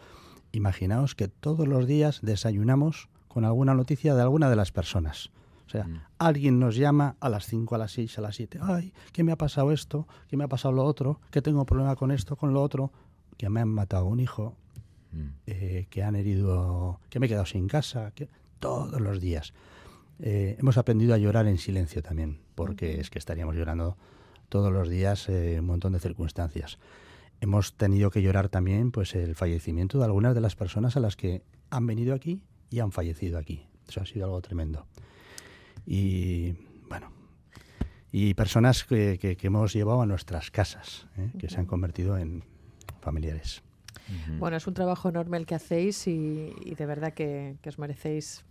imaginaos 0.53 1.15
que 1.15 1.29
todos 1.29 1.67
los 1.67 1.87
días 1.87 2.21
desayunamos 2.23 3.09
con 3.27 3.45
alguna 3.45 3.75
noticia 3.75 4.15
de 4.15 4.23
alguna 4.23 4.49
de 4.49 4.57
las 4.57 4.71
personas. 4.71 5.31
O 5.67 5.71
sea, 5.71 5.85
mm. 5.85 6.03
alguien 6.19 6.61
nos 6.61 6.77
llama 6.77 7.17
a 7.21 7.29
las 7.29 7.47
5, 7.47 7.75
a 7.75 7.79
las 7.79 7.93
6, 7.93 8.19
a 8.19 8.21
las 8.23 8.37
7. 8.37 8.59
Ay, 8.63 8.93
¿qué 9.13 9.25
me 9.25 9.33
ha 9.33 9.37
pasado 9.37 9.73
esto? 9.73 10.07
¿Qué 10.29 10.37
me 10.37 10.45
ha 10.45 10.49
pasado 10.49 10.73
lo 10.73 10.85
otro? 10.85 11.21
¿Qué 11.31 11.43
tengo 11.43 11.65
problema 11.65 11.97
con 11.97 12.13
esto, 12.13 12.37
con 12.37 12.53
lo 12.53 12.63
otro? 12.63 12.93
Que 13.37 13.49
me 13.49 13.61
han 13.61 13.69
matado 13.69 14.07
un 14.07 14.21
hijo, 14.21 14.57
mm. 15.13 15.29
eh, 15.47 15.87
que 15.91 16.03
han 16.05 16.15
herido, 16.15 17.01
que 17.09 17.19
me 17.19 17.27
he 17.27 17.29
quedado 17.29 17.47
sin 17.47 17.67
casa, 17.67 18.13
que 18.13 18.29
todos 18.61 19.01
los 19.01 19.21
días. 19.21 19.53
Eh, 20.23 20.57
hemos 20.59 20.77
aprendido 20.77 21.15
a 21.15 21.19
llorar 21.19 21.47
en 21.47 21.59
silencio 21.59 22.03
también, 22.03 22.39
porque 22.55 23.01
es 23.01 23.11
que 23.11 23.19
estaríamos 23.19 23.57
llorando 23.57 23.97
todos 24.49 24.73
los 24.73 24.89
días 24.89 25.29
eh, 25.29 25.57
un 25.61 25.67
montón 25.67 25.93
de 25.93 26.01
circunstancias. 26.01 26.79
hemos 27.41 27.75
tenido 27.77 28.11
que 28.11 28.21
llorar 28.21 28.51
también 28.51 28.91
pues 28.91 29.15
el 29.15 29.35
fallecimiento 29.35 29.99
de 29.99 30.05
algunas 30.05 30.35
de 30.35 30.43
las 30.43 30.57
personas 30.57 30.97
a 30.97 31.01
las 31.01 31.17
que 31.17 31.43
han 31.71 31.87
venido 31.87 32.15
aquí 32.15 32.43
y 32.69 32.81
han 32.81 32.93
fallecido 32.93 33.39
aquí. 33.39 33.67
Eso 33.89 34.03
ha 34.03 34.07
sido 34.07 34.27
algo 34.27 34.43
tremendo. 34.43 34.87
Y 35.87 36.53
bueno, 36.89 37.11
y 38.13 38.35
personas 38.35 38.85
que, 38.85 39.19
que, 39.19 39.37
hemos 39.47 39.73
llevado 39.73 40.03
a 40.03 40.07
nuestras 40.07 40.51
casas, 40.51 41.07
¿eh? 41.17 41.31
que 41.39 41.49
se 41.49 41.59
han 41.59 41.67
convertido 41.67 42.19
en 42.19 42.45
familiares. 43.01 43.63
Bueno, 44.39 44.57
es 44.57 44.67
un 44.67 44.75
trabajo 44.75 45.09
enorme 45.09 45.37
el 45.37 45.47
que 45.47 45.55
hacéis 45.55 46.07
y, 46.07 46.75
de 46.77 46.87
verdad 46.87 47.13
que, 47.13 47.57
os 47.67 47.79
merecéis 47.79 48.45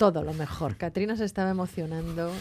todo 0.00 0.24
lo 0.24 0.32
mejor. 0.32 0.78
Katrina 0.78 1.14
se 1.14 1.26
estaba 1.26 1.50
emocionando. 1.50 2.32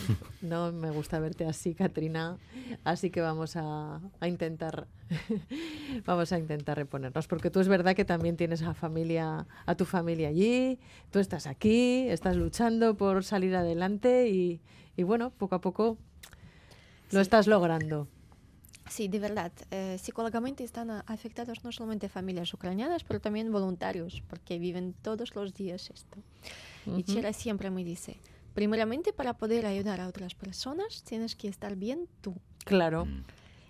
No 0.42 0.72
me 0.72 0.92
gusta 0.92 1.20
verte 1.20 1.46
así, 1.46 1.76
Katrina. 1.76 2.38
Así 2.86 3.10
que 3.10 3.20
vamos 3.20 3.58
a, 3.58 4.00
intentar 4.22 4.88
vamos 6.06 6.32
a 6.32 6.40
intentar 6.40 6.78
reponernos. 6.78 7.28
Porque 7.28 7.50
tú 7.50 7.60
es 7.60 7.68
verdad 7.68 7.98
que 7.98 8.06
también 8.06 8.38
tienes 8.38 8.62
a 8.62 8.74
familia, 8.74 9.46
a 9.66 9.76
tu 9.76 9.84
familia 9.84 10.30
allí, 10.30 10.80
tú 11.12 11.20
estás 11.20 11.48
aquí, 11.48 12.08
estás 12.08 12.38
luchando 12.38 12.96
por 12.96 13.26
salir 13.26 13.54
adelante 13.58 14.30
y, 14.30 14.62
bueno, 15.04 15.32
poco 15.32 15.56
a 15.56 15.60
poco 15.60 15.98
lo 17.12 17.20
estás 17.20 17.46
logrando. 17.46 18.08
Sí, 18.88 19.10
de 19.10 19.20
verdad. 19.20 19.52
Eh, 19.70 19.98
psicológicamente 20.02 20.64
están 20.64 20.90
afectados 21.08 21.66
no 21.66 21.74
solamente 21.74 22.08
familias 22.08 22.54
ucranianas, 22.54 23.04
pero 23.04 23.20
también 23.20 23.52
voluntarios, 23.52 24.24
porque 24.30 24.60
viven 24.60 24.94
todos 25.02 25.36
los 25.36 25.54
días 25.54 25.90
esto. 25.94 26.20
Y 26.98 27.04
Chela 27.04 27.34
siempre 27.34 27.70
me 27.70 27.84
dice, 27.84 28.18
primeramente 28.54 29.14
para 29.14 29.36
poder 29.36 29.66
ayudar 29.66 30.02
a 30.02 30.08
otras 30.08 30.36
personas, 30.36 31.04
tienes 31.04 31.36
que 31.36 31.48
estar 31.48 31.76
bien 31.76 32.08
tú. 32.22 32.36
Claro. 32.66 33.06
Mm. 33.06 33.24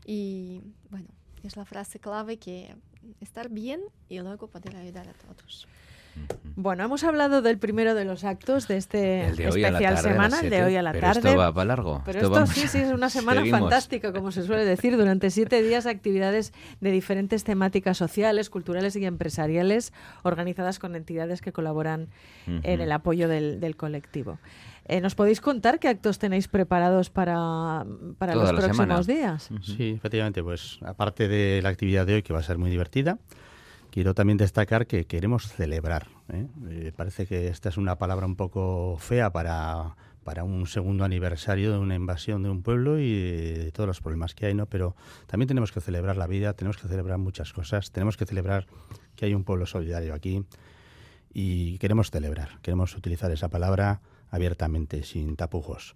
Y 0.06 0.62
bueno, 0.90 1.08
es 1.44 1.56
la 1.56 1.66
frase 1.66 2.00
clave 2.00 2.38
que 2.38 2.76
estar 3.22 3.50
bien 3.50 3.82
y 4.08 4.20
luego 4.20 4.48
poder 4.48 4.76
ayudar 4.76 5.08
a 5.08 5.14
todos. 5.14 5.68
Bueno, 6.62 6.84
hemos 6.84 7.06
hablado 7.06 7.42
del 7.42 7.58
primero 7.58 7.96
de 7.96 8.04
los 8.04 8.26
actos 8.26 8.68
de 8.68 8.76
este 8.76 9.28
especial 9.30 9.98
semana, 9.98 10.42
el 10.42 10.50
de 10.50 10.64
hoy 10.64 10.76
a 10.76 10.82
la 10.82 10.92
tarde. 10.92 11.30
Esto 11.30 11.38
va 11.38 11.54
para 11.54 11.68
largo. 11.68 12.02
Pero 12.04 12.20
esto, 12.20 12.48
sí, 12.48 12.68
sí, 12.68 12.80
es 12.80 12.92
una 12.92 13.10
semana 13.10 13.46
fantástica, 13.46 14.12
como 14.12 14.34
se 14.34 14.44
suele 14.44 14.66
decir. 14.66 14.98
Durante 14.98 15.30
siete 15.30 15.64
días, 15.64 15.86
actividades 15.86 16.52
de 16.82 16.92
diferentes 16.92 17.46
temáticas 17.46 17.98
sociales, 17.98 18.50
culturales 18.50 18.98
y 18.98 19.06
empresariales, 19.06 19.94
organizadas 20.24 20.80
con 20.80 20.98
entidades 20.98 21.40
que 21.40 21.54
colaboran 21.54 22.10
en 22.46 22.82
el 22.82 22.92
apoyo 22.92 23.30
del, 23.30 23.76
colectivo. 23.78 24.38
Eh, 24.84 25.00
¿Nos 25.00 25.16
podéis 25.16 25.40
contar 25.40 25.80
qué 25.80 25.88
actos 25.88 26.20
tenéis 26.20 26.50
preparados 26.50 27.10
para, 27.10 27.86
para 28.18 28.36
los 28.36 28.52
próximos 28.52 29.08
días? 29.08 29.48
Sí, 29.62 29.92
efectivamente, 29.96 30.44
pues 30.44 30.80
aparte 30.82 31.30
de 31.30 31.62
la 31.62 31.70
actividad 31.70 32.06
de 32.06 32.16
hoy, 32.16 32.22
que 32.22 32.34
va 32.34 32.40
a 32.40 32.44
ser 32.44 32.58
muy 32.58 32.70
divertida, 32.70 33.18
Quiero 33.92 34.14
también 34.14 34.38
destacar 34.38 34.86
que 34.86 35.06
queremos 35.06 35.48
celebrar. 35.48 36.08
¿eh? 36.32 36.46
Eh, 36.70 36.92
parece 36.96 37.26
que 37.26 37.48
esta 37.48 37.70
es 37.70 37.78
una 37.78 37.98
palabra 37.98 38.28
un 38.28 38.36
poco 38.36 38.98
fea 39.00 39.32
para, 39.32 39.96
para 40.24 40.44
un 40.44 40.68
segundo 40.68 41.04
aniversario 41.04 41.72
de 41.72 41.80
una 41.80 41.96
invasión 41.96 42.44
de 42.44 42.50
un 42.50 42.62
pueblo 42.62 43.00
y 43.00 43.12
de 43.12 43.72
todos 43.72 43.88
los 43.88 44.00
problemas 44.00 44.36
que 44.36 44.46
hay, 44.46 44.54
¿no? 44.54 44.68
Pero 44.68 44.96
también 45.26 45.48
tenemos 45.48 45.72
que 45.72 45.82
celebrar 45.82 46.18
la 46.18 46.28
vida, 46.28 46.54
tenemos 46.54 46.78
que 46.78 46.88
celebrar 46.88 47.18
muchas 47.18 47.52
cosas, 47.52 47.92
tenemos 47.92 48.16
que 48.16 48.26
celebrar 48.26 48.68
que 49.16 49.26
hay 49.26 49.34
un 49.34 49.44
pueblo 49.44 49.66
solidario 49.66 50.14
aquí 50.14 50.44
y 51.34 51.80
queremos 51.80 52.12
celebrar, 52.12 52.60
queremos 52.62 52.96
utilizar 52.96 53.32
esa 53.32 53.50
palabra 53.50 54.02
abiertamente, 54.30 55.02
sin 55.02 55.36
tapujos 55.36 55.96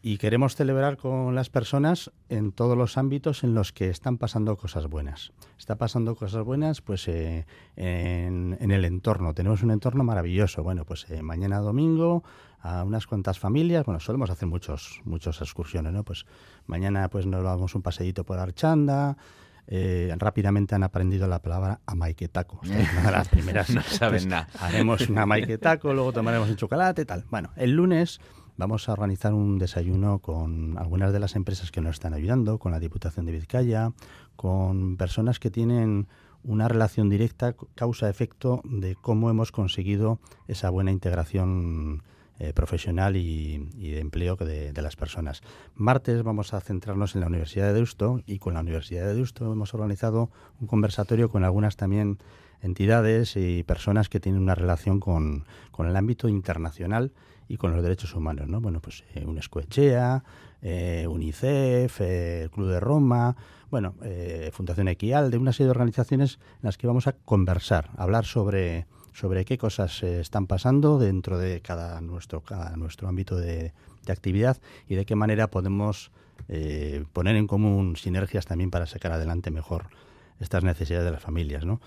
y 0.00 0.18
queremos 0.18 0.54
celebrar 0.54 0.96
con 0.96 1.34
las 1.34 1.50
personas 1.50 2.12
en 2.28 2.52
todos 2.52 2.76
los 2.76 2.96
ámbitos 2.96 3.42
en 3.42 3.54
los 3.54 3.72
que 3.72 3.90
están 3.90 4.16
pasando 4.16 4.56
cosas 4.56 4.86
buenas. 4.86 5.32
Está 5.58 5.76
pasando 5.76 6.14
cosas 6.14 6.44
buenas 6.44 6.80
pues 6.80 7.08
eh, 7.08 7.46
en, 7.76 8.56
el 8.60 8.84
entorno. 8.84 9.34
Tenemos 9.34 9.62
un 9.62 9.72
entorno 9.72 10.04
maravilloso. 10.04 10.62
Bueno, 10.62 10.84
pues 10.84 11.06
eh, 11.10 11.22
mañana 11.22 11.58
domingo 11.58 12.22
a 12.60 12.84
unas 12.84 13.06
cuantas 13.06 13.38
familias, 13.38 13.84
bueno, 13.86 14.00
solemos 14.00 14.30
hacer 14.30 14.48
muchos 14.48 15.00
muchas 15.04 15.40
excursiones, 15.40 15.92
¿no? 15.92 16.04
Pues 16.04 16.26
mañana 16.66 17.08
pues 17.08 17.26
nos 17.26 17.42
vamos 17.42 17.74
un 17.74 17.82
paseíto 17.82 18.24
por 18.24 18.38
Archanda, 18.38 19.16
eh, 19.70 20.12
rápidamente 20.16 20.74
han 20.74 20.82
aprendido 20.82 21.26
la 21.28 21.40
palabra 21.40 21.80
amaiquetaco. 21.86 22.60
una 22.64 23.02
de 23.02 23.12
las 23.12 23.28
primeras. 23.30 23.70
no 23.70 23.82
saben 23.82 24.28
nada. 24.28 24.48
Haremos 24.60 25.08
un 25.08 25.18
amaiquetaco, 25.18 25.92
luego 25.92 26.12
tomaremos 26.12 26.48
un 26.48 26.56
chocolate, 26.56 27.04
tal. 27.04 27.26
Bueno, 27.30 27.50
el 27.54 27.72
lunes 27.72 28.20
vamos 28.58 28.88
a 28.88 28.92
organizar 28.92 29.32
un 29.32 29.58
desayuno 29.58 30.18
con 30.18 30.76
algunas 30.78 31.12
de 31.12 31.20
las 31.20 31.36
empresas 31.36 31.70
que 31.70 31.80
nos 31.80 31.94
están 31.94 32.12
ayudando, 32.12 32.58
con 32.58 32.72
la 32.72 32.80
Diputación 32.80 33.24
de 33.24 33.32
Vizcaya, 33.32 33.92
con 34.36 34.96
personas 34.96 35.38
que 35.38 35.50
tienen 35.50 36.08
una 36.42 36.68
relación 36.68 37.08
directa, 37.08 37.54
causa-efecto, 37.74 38.60
de 38.64 38.96
cómo 38.96 39.30
hemos 39.30 39.52
conseguido 39.52 40.18
esa 40.48 40.70
buena 40.70 40.90
integración 40.90 42.02
eh, 42.40 42.52
profesional 42.52 43.16
y, 43.16 43.58
de 43.76 44.00
empleo 44.00 44.34
de, 44.36 44.72
las 44.82 44.96
personas. 44.96 45.40
Martes 45.74 46.22
vamos 46.24 46.52
a 46.52 46.60
centrarnos 46.60 47.14
en 47.14 47.20
la 47.20 47.28
Universidad 47.28 47.68
de 47.68 47.74
Deusto 47.74 48.22
y 48.26 48.38
con 48.38 48.54
la 48.54 48.60
Universidad 48.60 49.06
de 49.06 49.14
Deusto 49.14 49.52
hemos 49.52 49.72
organizado 49.72 50.30
un 50.60 50.66
conversatorio 50.66 51.28
con 51.30 51.44
algunas 51.44 51.76
también 51.76 52.18
entidades 52.60 53.36
y 53.36 53.62
personas 53.62 54.08
que 54.08 54.18
tienen 54.18 54.42
una 54.42 54.56
relación 54.56 54.98
con 54.98 55.44
el 55.78 55.96
ámbito 55.96 56.28
internacional 56.28 57.12
y 57.48 57.56
con 57.56 57.72
los 57.72 57.82
derechos 57.82 58.14
humanos, 58.14 58.48
¿no? 58.48 58.60
Bueno, 58.60 58.80
pues 58.80 59.04
eh, 59.14 59.24
UNESCO 59.24 59.60
eh, 60.60 61.06
UNICEF, 61.08 62.00
eh, 62.00 62.42
el 62.42 62.50
Club 62.50 62.68
de 62.68 62.80
Roma, 62.80 63.36
bueno, 63.70 63.94
eh, 64.02 64.50
Fundación 64.52 64.88
Equial, 64.88 65.30
de 65.30 65.38
una 65.38 65.52
serie 65.52 65.66
de 65.66 65.70
organizaciones 65.70 66.38
en 66.54 66.62
las 66.62 66.76
que 66.76 66.86
vamos 66.86 67.06
a 67.06 67.12
conversar, 67.12 67.90
hablar 67.96 68.24
sobre, 68.24 68.86
sobre 69.12 69.44
qué 69.44 69.56
cosas 69.56 70.02
están 70.02 70.46
pasando 70.46 70.98
dentro 70.98 71.38
de 71.38 71.60
cada 71.60 72.00
nuestro, 72.00 72.40
cada 72.40 72.76
nuestro 72.76 73.08
ámbito 73.08 73.36
de, 73.36 73.72
de 74.04 74.12
actividad 74.12 74.56
y 74.88 74.96
de 74.96 75.04
qué 75.06 75.14
manera 75.14 75.48
podemos 75.48 76.10
poner 77.12 77.36
en 77.36 77.46
común 77.46 77.96
sinergias 77.96 78.46
también 78.46 78.70
para 78.70 78.86
sacar 78.86 79.12
adelante 79.12 79.50
mejor 79.50 79.88
estas 80.40 80.62
necesidades 80.64 81.04
de 81.04 81.10
las 81.10 81.22
familias, 81.22 81.66
¿no? 81.66 81.80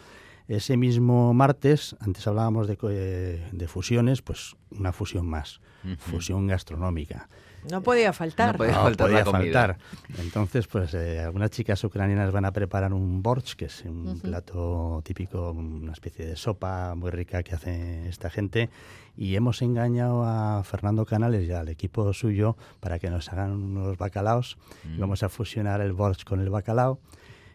Ese 0.51 0.75
mismo 0.75 1.33
martes, 1.33 1.95
antes 2.01 2.27
hablábamos 2.27 2.67
de, 2.67 2.77
eh, 2.89 3.47
de 3.53 3.67
fusiones, 3.69 4.21
pues 4.21 4.57
una 4.71 4.91
fusión 4.91 5.25
más, 5.25 5.61
fusión 5.97 6.45
gastronómica. 6.45 7.29
No 7.71 7.81
podía 7.81 8.11
faltar. 8.11 8.55
No 8.55 8.57
podía, 8.57 9.23
faltar, 9.23 9.77
Entonces, 10.17 10.67
pues 10.67 10.93
eh, 10.93 11.21
algunas 11.21 11.51
chicas 11.51 11.81
ucranianas 11.85 12.33
van 12.33 12.43
a 12.43 12.51
preparar 12.51 12.91
un 12.91 13.23
borsch, 13.23 13.55
que 13.55 13.65
es 13.65 13.85
un 13.85 14.19
plato 14.19 15.01
típico, 15.05 15.51
una 15.51 15.93
especie 15.93 16.25
de 16.25 16.35
sopa 16.35 16.95
muy 16.95 17.11
rica 17.11 17.43
que 17.43 17.55
hace 17.55 18.09
esta 18.09 18.29
gente. 18.29 18.69
Y 19.15 19.37
hemos 19.37 19.61
engañado 19.61 20.25
a 20.25 20.65
Fernando 20.65 21.05
Canales 21.05 21.47
y 21.47 21.53
al 21.53 21.69
equipo 21.69 22.11
suyo 22.11 22.57
para 22.81 22.99
que 22.99 23.09
nos 23.09 23.31
hagan 23.31 23.51
unos 23.51 23.97
bacalaos. 23.97 24.57
Mm. 24.83 24.99
vamos 24.99 25.23
a 25.23 25.29
fusionar 25.29 25.79
el 25.79 25.93
borsch 25.93 26.25
con 26.25 26.41
el 26.41 26.49
bacalao. 26.49 26.99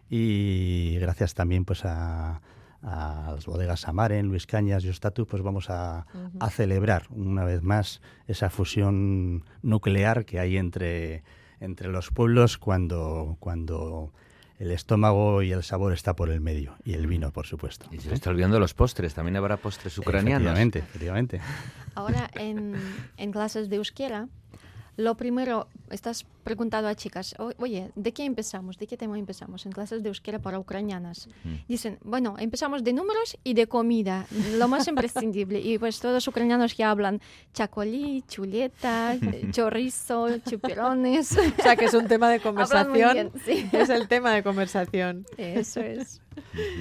Y 0.09 0.97
gracias 0.99 1.35
también 1.35 1.67
pues 1.67 1.85
a 1.85 2.41
a 2.83 3.33
las 3.35 3.47
bodegas 3.47 3.81
Samaren, 3.81 4.27
Luis 4.27 4.47
Cañas 4.47 4.85
y 4.85 4.89
Ostatu, 4.89 5.27
pues 5.27 5.43
vamos 5.43 5.71
a, 5.71 6.07
celebrar 6.51 7.07
una 7.11 7.45
vez 7.45 7.63
más 7.63 8.01
esa 8.27 8.51
fusión 8.51 9.45
nuclear 9.63 10.25
que 10.25 10.39
hay 10.39 10.57
entre, 10.57 11.23
entre 11.61 11.89
los 11.89 12.11
pueblos 12.11 12.59
cuando, 12.59 13.37
cuando 13.41 14.13
el 14.59 14.71
estómago 14.71 15.43
y 15.43 15.53
el 15.53 15.63
sabor 15.63 15.93
está 15.93 16.17
por 16.17 16.31
el 16.31 16.41
medio 16.41 16.77
y 16.85 16.95
el 16.95 17.07
vino, 17.07 17.31
por 17.33 17.47
supuesto. 17.47 17.87
Y 17.91 17.99
se 17.99 18.15
está 18.15 18.31
olvidando 18.31 18.59
los 18.59 18.75
postres, 18.75 19.15
también 19.15 19.37
habrá 19.37 19.57
postres 19.57 19.99
ucranianos. 19.99 20.53
Efectivamente, 20.53 20.79
efectivamente. 20.79 21.41
Ahora 21.95 22.31
en, 22.35 22.75
en 23.17 23.33
clases 23.33 23.69
de 23.69 23.77
euskera 23.77 24.29
lo 24.97 25.17
primero, 25.17 25.69
estás 25.91 26.27
preguntando 26.43 26.89
a 26.89 26.95
chicas, 26.95 27.35
oye, 27.59 27.91
¿de 27.97 28.13
qué 28.13 28.25
empezamos? 28.25 28.79
¿De 28.79 28.87
qué 28.87 28.97
tema 28.97 29.19
empezamos? 29.19 29.67
En 29.67 29.73
clases 29.73 30.03
de 30.03 30.09
euskera 30.09 30.39
para 30.39 30.59
ucranianas. 30.59 31.29
Dicen, 31.69 31.99
bueno, 32.03 32.37
empezamos 32.39 32.83
de 32.83 32.93
números 32.93 33.37
y 33.45 33.55
de 33.55 33.67
comida, 33.67 34.27
lo 34.57 34.69
más 34.69 34.89
imprescindible. 34.89 35.61
Y 35.61 35.79
pues 35.79 36.01
todos 36.01 36.15
los 36.15 36.29
ucranianos 36.29 36.77
ya 36.77 36.91
hablan 36.91 37.21
chacolí, 37.53 38.25
chuleta, 38.29 39.17
chorizo, 39.51 40.39
chupirones. 40.39 41.37
O 41.59 41.63
sea, 41.63 41.77
que 41.77 41.87
es 41.87 41.95
un 41.95 42.07
tema 42.07 42.31
de 42.31 42.41
conversación. 42.41 43.33
Es 43.73 43.89
el 43.89 44.09
tema 44.09 44.33
de 44.33 44.43
conversación. 44.43 45.27
Eso 45.37 45.81
es. 45.81 46.21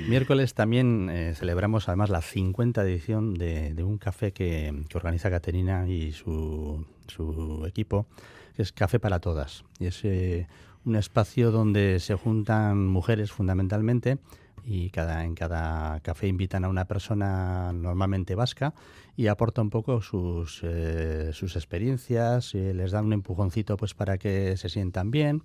Miércoles 0.07 0.53
también 0.53 1.09
eh, 1.09 1.33
celebramos 1.35 1.87
además 1.87 2.09
la 2.09 2.21
50 2.21 2.83
edición 2.83 3.33
de, 3.33 3.73
un 3.83 3.97
café 3.97 4.31
que, 4.31 4.73
organiza 4.93 5.29
Caterina 5.29 5.87
y 5.87 6.11
su, 6.11 6.85
su, 7.07 7.65
equipo, 7.67 8.07
que 8.55 8.61
es 8.61 8.71
Café 8.71 8.99
para 8.99 9.19
Todas. 9.19 9.63
Y 9.79 9.87
es 9.87 10.03
eh, 10.03 10.47
un 10.85 10.95
espacio 10.95 11.51
donde 11.51 11.99
se 11.99 12.15
juntan 12.15 12.87
mujeres 12.87 13.31
fundamentalmente 13.31 14.19
y 14.65 14.89
cada, 14.89 15.23
en 15.23 15.35
cada 15.35 15.99
café 15.99 16.27
invitan 16.27 16.65
a 16.65 16.69
una 16.69 16.85
persona 16.85 17.71
normalmente 17.71 18.33
vasca 18.33 18.73
y 19.15 19.27
aporta 19.27 19.61
un 19.61 19.69
poco 19.69 20.01
sus, 20.01 20.61
eh, 20.63 21.29
sus 21.33 21.55
experiencias, 21.55 22.55
y 22.55 22.73
les 22.73 22.91
dan 22.91 23.05
un 23.05 23.13
empujoncito 23.13 23.77
pues 23.77 23.93
para 23.93 24.17
que 24.17 24.57
se 24.57 24.69
sientan 24.69 25.11
bien 25.11 25.43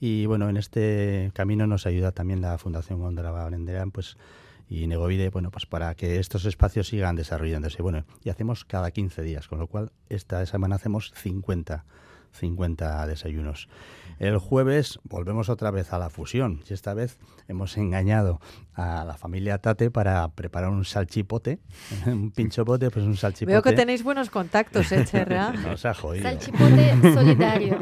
y 0.00 0.26
bueno, 0.26 0.48
en 0.48 0.56
este 0.56 1.30
camino 1.34 1.66
nos 1.66 1.86
ayuda 1.86 2.12
también 2.12 2.40
la 2.40 2.58
Fundación 2.58 2.98
Gondra 2.98 3.32
pues 3.92 4.16
y 4.72 4.86
Negovide, 4.86 5.28
bueno, 5.28 5.50
pues 5.50 5.66
para 5.66 5.94
que 5.94 6.18
estos 6.18 6.46
espacios 6.46 6.88
sigan 6.88 7.14
desarrollándose. 7.14 7.82
Bueno, 7.82 8.06
y 8.24 8.30
hacemos 8.30 8.64
cada 8.64 8.90
15 8.90 9.20
días, 9.22 9.46
con 9.46 9.58
lo 9.58 9.66
cual 9.66 9.92
esta 10.08 10.44
semana 10.46 10.76
hacemos 10.76 11.12
50 11.14 11.84
50 12.32 13.06
desayunos. 13.06 13.68
El 14.18 14.38
jueves 14.38 14.98
volvemos 15.04 15.48
otra 15.48 15.70
vez 15.70 15.92
a 15.92 15.98
la 15.98 16.10
fusión 16.10 16.62
y 16.68 16.72
esta 16.72 16.94
vez 16.94 17.18
hemos 17.48 17.76
engañado 17.76 18.40
a 18.74 19.04
la 19.04 19.16
familia 19.16 19.58
Tate 19.58 19.90
para 19.90 20.28
preparar 20.28 20.70
un 20.70 20.84
salchipote, 20.84 21.58
un 22.06 22.30
pinchopote, 22.30 22.90
pues 22.90 23.04
un 23.04 23.16
salchipote. 23.16 23.52
Veo 23.52 23.62
que 23.62 23.72
tenéis 23.72 24.02
buenos 24.02 24.30
contactos, 24.30 24.90
¿eh, 24.92 25.04
Cherra? 25.04 25.52
Nos 25.52 25.84
ha 25.84 25.94
jodido. 25.94 26.24
Salchipote 26.24 27.12
solidario. 27.14 27.78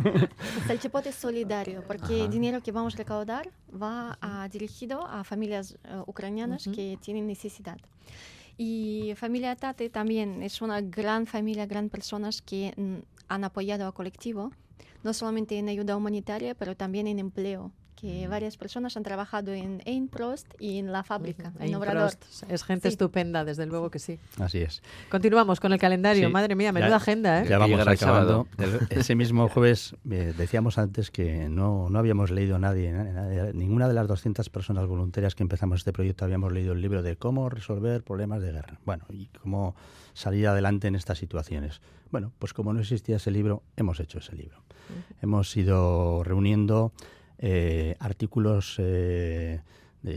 Salchipote 0.66 1.12
solidario, 1.12 1.84
porque 1.86 2.24
el 2.24 2.30
dinero 2.30 2.60
que 2.60 2.72
vamos 2.72 2.94
a 2.94 2.98
recaudar 2.98 3.50
va 3.70 4.18
a, 4.20 4.48
dirigido 4.48 5.06
a 5.06 5.24
familias 5.24 5.78
uh, 5.84 6.08
ucranianas 6.08 6.68
que 6.74 6.98
tienen 7.00 7.26
necesidad. 7.26 7.78
Y 8.56 9.14
familia 9.16 9.56
Tate 9.56 9.88
también 9.88 10.42
es 10.42 10.60
una 10.60 10.82
gran 10.82 11.26
familia, 11.26 11.64
gran 11.64 11.88
personas 11.88 12.42
que 12.42 12.74
han 13.28 13.44
apoyado 13.44 13.86
al 13.86 13.94
colectivo, 13.94 14.52
no 15.02 15.12
solamente 15.12 15.58
en 15.58 15.68
ayuda 15.68 15.96
humanitaria, 15.96 16.54
pero 16.54 16.76
también 16.76 17.06
en 17.06 17.18
empleo 17.18 17.72
que 18.00 18.28
varias 18.28 18.56
personas 18.56 18.96
han 18.96 19.02
trabajado 19.02 19.52
en 19.52 19.82
Einprost 19.84 20.46
y 20.58 20.78
en 20.78 20.90
la 20.90 21.02
fábrica, 21.02 21.52
en 21.60 21.74
Obrador. 21.74 22.12
Es 22.48 22.64
gente 22.64 22.88
estupenda, 22.88 23.44
desde 23.44 23.66
luego 23.66 23.90
que 23.90 23.98
sí. 23.98 24.18
Así 24.38 24.58
es. 24.58 24.82
Continuamos 25.10 25.60
con 25.60 25.72
el 25.74 25.78
calendario. 25.78 26.30
Madre 26.30 26.54
mía, 26.54 26.72
menuda 26.72 26.96
agenda, 26.96 27.42
¿eh? 27.42 27.46
Ya 27.48 27.58
vamos 27.58 27.86
acabando. 27.86 28.46
Ese 28.88 29.14
mismo 29.14 29.48
jueves 29.48 29.94
eh, 30.10 30.32
decíamos 30.36 30.78
antes 30.78 31.10
que 31.10 31.50
no, 31.50 31.90
no 31.90 31.98
habíamos 31.98 32.30
leído 32.30 32.58
nadie, 32.58 32.90
nadie, 32.90 33.52
ninguna 33.52 33.86
de 33.86 33.94
las 33.94 34.08
200 34.08 34.48
personas 34.48 34.86
voluntarias 34.86 35.34
que 35.34 35.42
empezamos 35.42 35.80
este 35.80 35.92
proyecto 35.92 36.24
habíamos 36.24 36.52
leído 36.52 36.72
el 36.72 36.80
libro 36.80 37.02
de 37.02 37.16
cómo 37.16 37.50
resolver 37.50 38.02
problemas 38.02 38.40
de 38.40 38.52
guerra. 38.52 38.78
Bueno, 38.86 39.04
y 39.10 39.26
cómo 39.26 39.74
salir 40.14 40.48
adelante 40.48 40.88
en 40.88 40.94
estas 40.94 41.18
situaciones. 41.18 41.82
Bueno, 42.10 42.32
pues 42.38 42.54
como 42.54 42.72
no 42.72 42.80
existía 42.80 43.16
ese 43.16 43.30
libro, 43.30 43.62
hemos 43.76 44.00
hecho 44.00 44.18
ese 44.18 44.34
libro. 44.34 44.62
Hemos 45.22 45.56
ido 45.56 46.22
reuniendo 46.24 46.92
eh, 47.38 47.96
artículos 47.98 48.76
eh, 48.78 49.60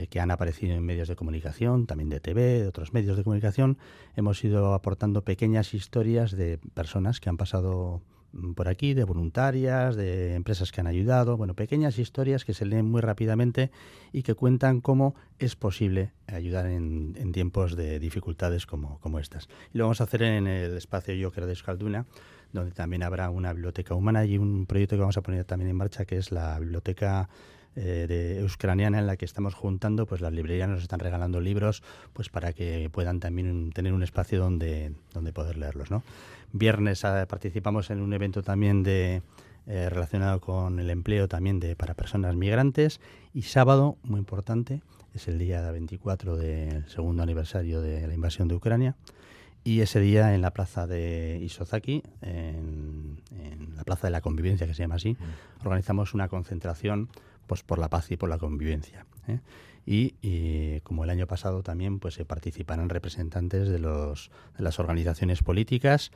que 0.10 0.20
han 0.20 0.32
aparecido 0.32 0.76
en 0.76 0.84
medios 0.86 1.08
de 1.08 1.16
comunicación, 1.16 1.88
también 1.88 2.10
de 2.10 2.20
TV, 2.20 2.62
de 2.62 2.68
otros 2.68 2.94
medios 2.94 3.18
de 3.18 3.24
comunicación. 3.24 3.78
Hemos 4.16 4.44
ido 4.44 4.74
aportando 4.74 5.24
pequeñas 5.24 5.74
historias 5.74 6.32
de 6.32 6.58
personas 6.74 7.20
que 7.20 7.30
han 7.30 7.38
pasado 7.38 8.02
por 8.56 8.68
aquí, 8.68 8.94
de 8.94 9.04
voluntarias, 9.04 9.96
de 9.96 10.36
empresas 10.36 10.72
que 10.72 10.82
han 10.82 10.88
ayudado, 10.88 11.38
bueno, 11.38 11.54
pequeñas 11.54 12.00
historias 12.00 12.46
que 12.46 12.54
se 12.54 12.66
leen 12.66 12.90
muy 12.90 13.02
rápidamente 13.02 13.72
y 14.12 14.24
que 14.24 14.34
cuentan 14.34 14.82
cómo 14.82 15.16
es 15.40 15.56
posible 15.56 16.12
ayudar 16.28 16.68
en, 16.68 17.32
tiempos 17.32 17.76
de 17.76 18.00
dificultades 18.00 18.66
como, 18.66 19.00
como, 19.00 19.20
estas. 19.20 19.48
Y 19.74 19.78
lo 19.78 19.86
vamos 19.86 20.02
a 20.02 20.06
hacer 20.06 20.24
en 20.24 20.48
el 20.48 20.76
espacio 20.78 21.16
Joker 21.22 21.46
de 21.46 21.54
Escalduna, 21.54 22.06
donde 22.52 22.72
también 22.72 23.04
habrá 23.04 23.30
una 23.30 23.54
biblioteca 23.54 23.96
humana 23.96 24.26
y 24.26 24.38
un 24.38 24.66
proyecto 24.66 24.96
que 24.96 25.02
vamos 25.02 25.18
a 25.18 25.22
poner 25.22 25.46
también 25.46 25.70
en 25.70 25.76
marcha, 25.76 26.06
que 26.06 26.18
es 26.18 26.32
la 26.32 26.60
biblioteca 26.60 27.30
eh, 27.76 28.06
de 28.08 28.40
Euskraniana 28.42 29.00
en 29.00 29.08
la 29.08 29.18
que 29.18 29.26
estamos 29.26 29.56
juntando, 29.56 30.06
pues 30.06 30.22
las 30.22 30.32
librerías 30.32 30.70
nos 30.70 30.84
están 30.84 31.00
regalando 31.00 31.42
libros 31.42 31.82
pues 32.14 32.30
para 32.30 32.54
que 32.54 32.88
puedan 32.92 33.20
también 33.20 33.72
tener 33.72 33.94
un 33.94 34.04
espacio 34.04 34.40
donde, 34.40 34.94
donde 35.12 35.34
poder 35.34 35.58
leerlos. 35.58 35.90
¿no? 35.90 36.04
Viernes 36.54 37.04
ah, 37.04 37.26
participamos 37.28 37.90
en 37.90 38.00
un 38.00 38.14
evento 38.14 38.44
también 38.44 38.84
de 38.84 39.24
eh, 39.66 39.90
relacionado 39.90 40.40
con 40.40 40.80
el 40.80 40.90
empleo 40.90 41.28
también 41.28 41.60
de 41.60 41.76
para 41.76 41.96
personas 41.96 42.36
migrantes 42.36 43.02
y 43.34 43.42
sábado, 43.42 43.98
muy 44.04 44.20
importante, 44.20 44.82
es 45.14 45.28
el 45.28 45.40
día 45.40 45.72
24 45.72 46.36
del 46.36 46.88
segundo 46.88 47.24
aniversario 47.24 47.82
de 47.82 48.08
la 48.08 48.14
invasión 48.14 48.48
de 48.48 48.56
Ucrania. 48.56 48.96
Y 49.64 49.80
ese 49.80 50.00
día 50.00 50.36
en 50.36 50.42
la 50.42 50.52
plaza 50.52 50.86
de 50.86 51.40
Isozaki, 51.42 52.04
en, 52.22 53.22
la 53.76 53.84
plaza 53.84 54.08
de 54.08 54.12
la 54.12 54.22
convivencia, 54.22 54.68
que 54.68 54.74
se 54.74 54.84
llama 54.84 54.96
así, 54.96 55.14
mm. 55.14 55.66
organizamos 55.66 56.14
una 56.14 56.28
concentración 56.28 57.10
pues, 57.48 57.64
por 57.64 57.80
la 57.80 57.90
paz 57.90 58.12
y 58.12 58.18
por 58.18 58.30
la 58.30 58.38
convivencia. 58.38 59.06
¿eh? 59.28 59.40
Y, 59.86 60.80
como 60.82 61.04
el 61.04 61.10
año 61.10 61.28
pasado 61.28 61.62
también 61.62 62.00
pues 62.00 62.14
se 62.14 62.26
participarán 62.26 62.90
representantes 62.90 63.68
de, 63.68 63.80
los, 63.80 64.32
de 64.58 64.64
las 64.64 64.80
organizaciones 64.80 65.44
políticas 65.44 66.12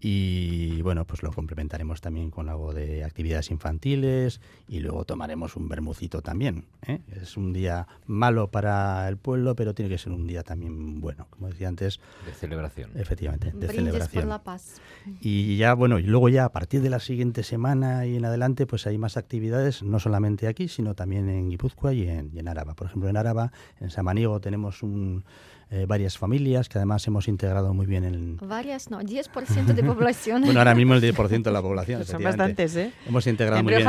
y 0.00 0.80
bueno, 0.80 1.04
pues 1.04 1.22
lo 1.22 1.30
complementaremos 1.30 2.00
también 2.00 2.30
con 2.30 2.48
algo 2.48 2.72
de 2.72 3.04
actividades 3.04 3.50
infantiles 3.50 4.40
y 4.66 4.80
luego 4.80 5.04
tomaremos 5.04 5.56
un 5.56 5.68
bermucito 5.68 6.22
también. 6.22 6.64
¿eh? 6.86 7.00
Es 7.20 7.36
un 7.36 7.52
día 7.52 7.86
malo 8.06 8.50
para 8.50 9.06
el 9.08 9.18
pueblo, 9.18 9.54
pero 9.54 9.74
tiene 9.74 9.90
que 9.90 9.98
ser 9.98 10.12
un 10.12 10.26
día 10.26 10.42
también 10.42 11.00
bueno, 11.00 11.26
como 11.28 11.48
decía 11.48 11.68
antes. 11.68 12.00
De 12.24 12.32
celebración. 12.32 12.90
Efectivamente, 12.94 13.52
de 13.52 13.68
celebración. 13.68 14.22
por 14.22 14.28
la 14.30 14.42
paz. 14.42 14.80
Y 15.20 15.58
ya, 15.58 15.74
bueno, 15.74 15.98
y 15.98 16.04
luego 16.04 16.30
ya 16.30 16.46
a 16.46 16.52
partir 16.52 16.80
de 16.80 16.88
la 16.88 17.00
siguiente 17.00 17.42
semana 17.42 18.06
y 18.06 18.16
en 18.16 18.24
adelante, 18.24 18.66
pues 18.66 18.86
hay 18.86 18.96
más 18.96 19.18
actividades, 19.18 19.82
no 19.82 19.98
solamente 19.98 20.46
aquí, 20.46 20.68
sino 20.68 20.94
también 20.94 21.28
en 21.28 21.50
Guipúzcoa 21.50 21.92
y 21.92 22.08
en, 22.08 22.30
y 22.34 22.38
en 22.38 22.48
Araba. 22.48 22.74
Por 22.74 22.86
ejemplo, 22.86 23.10
en 23.10 23.18
Araba, 23.18 23.52
en 23.80 23.90
Samaniego, 23.90 24.40
tenemos 24.40 24.82
un 24.82 25.24
eh, 25.72 25.86
varias 25.86 26.18
familias 26.18 26.68
que 26.68 26.78
además 26.78 27.06
hemos 27.06 27.28
integrado 27.28 27.72
muy 27.72 27.86
bien 27.86 28.04
en... 28.04 28.36
Varias, 28.38 28.90
no, 28.90 29.00
10% 29.00 29.66
de 29.66 29.84
población. 29.84 30.42
bueno, 30.44 30.58
ahora 30.58 30.74
mismo 30.74 30.94
el 30.94 31.00
10% 31.00 31.42
de 31.42 31.52
la 31.52 31.62
población. 31.62 32.04
Son 32.04 32.22
bastantes, 32.22 32.74
¿eh? 32.74 32.92
Hemos 33.06 33.24
integrado 33.28 33.60
en 33.60 33.64
muy 33.64 33.74
bien. 33.74 33.86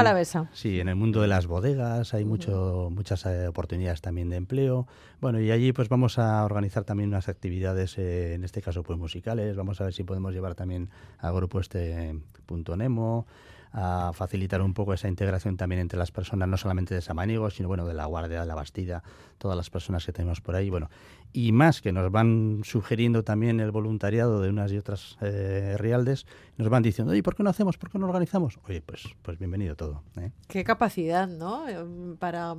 Sí, 0.53 0.79
en 0.79 0.89
el 0.89 0.95
mundo 0.95 1.21
de 1.21 1.27
las 1.27 1.47
bodegas 1.47 2.13
hay 2.13 2.23
mucho, 2.23 2.89
muchas 2.91 3.25
eh, 3.25 3.47
oportunidades 3.47 3.99
también 3.99 4.29
de 4.29 4.35
empleo. 4.35 4.85
Bueno, 5.21 5.39
y 5.39 5.49
allí 5.49 5.73
pues 5.73 5.89
vamos 5.89 6.19
a 6.19 6.45
organizar 6.45 6.83
también 6.83 7.09
unas 7.09 7.27
actividades, 7.27 7.97
eh, 7.97 8.35
en 8.35 8.43
este 8.43 8.61
caso 8.61 8.83
pues 8.83 8.99
musicales. 8.99 9.55
Vamos 9.55 9.81
a 9.81 9.85
ver 9.85 9.93
si 9.93 10.03
podemos 10.03 10.33
llevar 10.33 10.53
también 10.53 10.89
al 11.17 11.33
grupo 11.33 11.59
este 11.59 12.15
Punto 12.45 12.77
Nemo 12.77 13.25
a 13.73 14.11
facilitar 14.13 14.61
un 14.61 14.73
poco 14.73 14.93
esa 14.93 15.07
integración 15.07 15.55
también 15.55 15.81
entre 15.81 15.97
las 15.97 16.11
personas, 16.11 16.47
no 16.47 16.57
solamente 16.57 16.93
de 16.93 17.01
Samaniego, 17.01 17.49
sino 17.49 17.67
bueno, 17.69 17.85
de 17.85 17.93
la 17.93 18.05
Guardia, 18.05 18.41
de 18.41 18.45
la 18.45 18.55
Bastida, 18.55 19.01
todas 19.37 19.55
las 19.55 19.69
personas 19.69 20.05
que 20.05 20.11
tenemos 20.11 20.41
por 20.41 20.55
ahí. 20.55 20.69
Bueno, 20.69 20.89
y 21.33 21.51
más 21.51 21.81
que 21.81 21.91
nos 21.91 22.11
van 22.11 22.61
sugiriendo 22.63 23.23
también 23.23 23.59
el 23.59 23.71
voluntariado 23.71 24.41
de 24.41 24.49
unas 24.49 24.71
y 24.71 24.77
otras 24.77 25.17
eh, 25.21 25.75
rialdes, 25.77 26.25
nos 26.57 26.69
van 26.69 26.83
diciendo, 26.83 27.15
¿y 27.15 27.21
por 27.21 27.35
qué 27.35 27.43
no 27.43 27.49
hacemos? 27.49 27.77
¿Por 27.77 27.89
qué 27.89 27.99
no 27.99 28.05
organizamos? 28.05 28.59
Oye, 28.67 28.81
pues, 28.81 29.03
pues 29.21 29.37
bienvenido 29.37 29.75
todo. 29.75 30.03
¿eh? 30.17 30.31
Qué 30.47 30.63
capacidad, 30.63 31.27
¿no? 31.27 31.67
Em, 31.67 32.17
para 32.17 32.55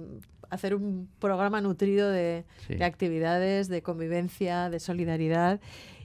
hacer 0.50 0.74
un 0.74 1.08
programa 1.18 1.60
nutrido 1.60 2.10
de, 2.10 2.44
de 2.68 2.84
actividades, 2.84 3.68
de 3.68 3.82
convivencia, 3.82 4.68
de 4.70 4.80
solidaridad 4.80 5.60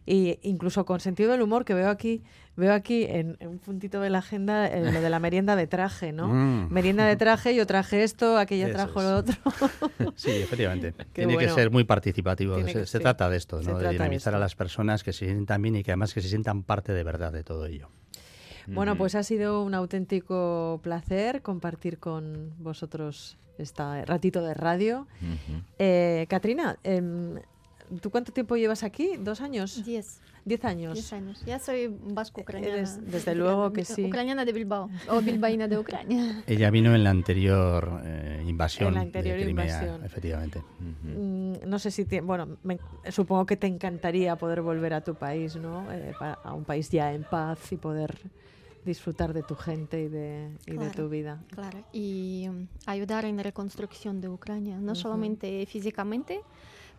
e 0.05 0.39
incluso 0.41 0.85
con 0.85 1.01
sentido 1.01 1.33
del 1.33 1.41
humor 1.41 1.65
que 1.65 1.73
veo 1.73 1.89
aquí 1.89 2.23
veo 2.57 2.73
aquí 2.73 3.05
en, 3.05 3.37
un 3.39 3.59
puntito 3.59 4.01
de 4.01 4.09
la 4.09 4.17
agenda 4.17 4.67
eh, 4.67 4.91
lo 4.91 4.99
de 4.99 5.09
la 5.09 5.19
merienda 5.19 5.55
de 5.55 5.67
traje 5.67 6.11
no 6.11 6.27
mm. 6.27 6.73
merienda 6.73 7.05
de 7.05 7.15
traje 7.15 7.55
yo 7.55 7.65
traje 7.65 8.03
esto 8.03 8.37
aquella 8.37 8.71
trajo 8.73 9.01
lo 9.01 9.17
otro. 9.17 9.35
Sí 10.15 10.31
efectivamente. 10.31 10.93
Tiene 11.13 11.37
que 11.37 11.49
ser 11.49 11.71
muy 11.71 11.83
participativo 11.83 12.57
se, 12.67 12.99
trata 12.99 13.29
de 13.29 13.37
esto 13.37 13.61
¿no? 13.61 13.77
de 13.77 13.89
dinamizar 13.89 14.33
a 14.35 14.39
las 14.39 14.55
personas 14.55 15.03
que 15.03 15.13
se 15.13 15.25
sientan 15.25 15.61
bien 15.61 15.75
y 15.75 15.83
que 15.83 15.91
además 15.91 16.13
que 16.13 16.21
se 16.21 16.29
sientan 16.29 16.63
parte 16.63 16.93
de 16.93 17.03
verdad 17.03 17.31
de 17.31 17.43
todo 17.43 17.65
ello. 17.65 17.89
Bueno, 18.67 18.97
pues 18.97 19.15
ha 19.15 19.23
sido 19.23 19.63
un 19.63 19.73
auténtico 19.73 20.81
placer 20.83 21.41
compartir 21.41 21.99
con 21.99 22.53
vosotros 22.57 23.37
este 23.57 24.05
ratito 24.05 24.41
de 24.41 24.53
radio. 24.53 25.07
eh, 25.79 26.25
Katrina, 26.29 26.77
eh, 26.83 27.01
¿Tú 28.01 28.09
cuánto 28.09 28.31
tiempo 28.31 28.55
llevas 28.55 28.83
aquí? 28.83 29.17
¿Dos 29.17 29.41
años? 29.41 29.83
Diez. 29.85 30.19
Diez 30.43 30.63
años. 30.65 30.93
Diez 30.93 31.13
años. 31.13 31.43
Ya 31.45 31.59
soy 31.59 31.87
vasco-ucraniana. 31.87 32.89
desde 33.01 33.35
luego 33.35 33.73
que 33.73 33.85
sí. 33.85 34.05
Ucraniana 34.05 34.45
de 34.45 34.53
Bilbao 34.53 34.89
o 35.09 35.21
bilbaína 35.21 35.67
de 35.67 35.77
Ucrania. 35.77 36.43
Ella 36.47 36.69
vino 36.69 36.95
en 36.95 37.03
la 37.03 37.09
anterior 37.09 38.01
eh, 38.03 38.43
invasión. 38.47 38.89
En 38.89 38.95
la 38.95 39.01
anterior 39.01 39.39
invasión. 39.39 40.03
Efectivamente. 40.03 40.61
Mm, 40.79 41.53
no 41.65 41.79
sé 41.79 41.91
si, 41.91 42.05
bueno, 42.21 42.57
supongo 43.09 43.45
que 43.45 43.57
te 43.57 43.67
encantaría 43.67 44.35
poder 44.35 44.61
volver 44.61 44.93
a 44.93 45.01
tu 45.01 45.15
país, 45.15 45.55
¿no? 45.55 45.91
Eh, 45.91 46.13
a 46.19 46.53
un 46.53 46.63
país 46.63 46.89
ya 46.89 47.13
en 47.13 47.23
paz 47.23 47.71
y 47.71 47.77
poder 47.77 48.17
disfrutar 48.87 49.33
de 49.33 49.43
tu 49.43 49.55
gente 49.55 50.01
y 50.01 50.07
de, 50.07 50.49
de 50.65 50.89
tu 50.91 51.09
vida. 51.09 51.43
Claro, 51.53 51.83
y 51.93 52.47
um, 52.49 52.67
ayudar 52.85 53.25
en 53.25 53.37
la 53.37 53.43
reconstrucción 53.43 54.21
de 54.21 54.29
Ucrania, 54.29 54.77
no 54.79 54.95
solamente 54.95 55.65
físicamente, 55.67 56.41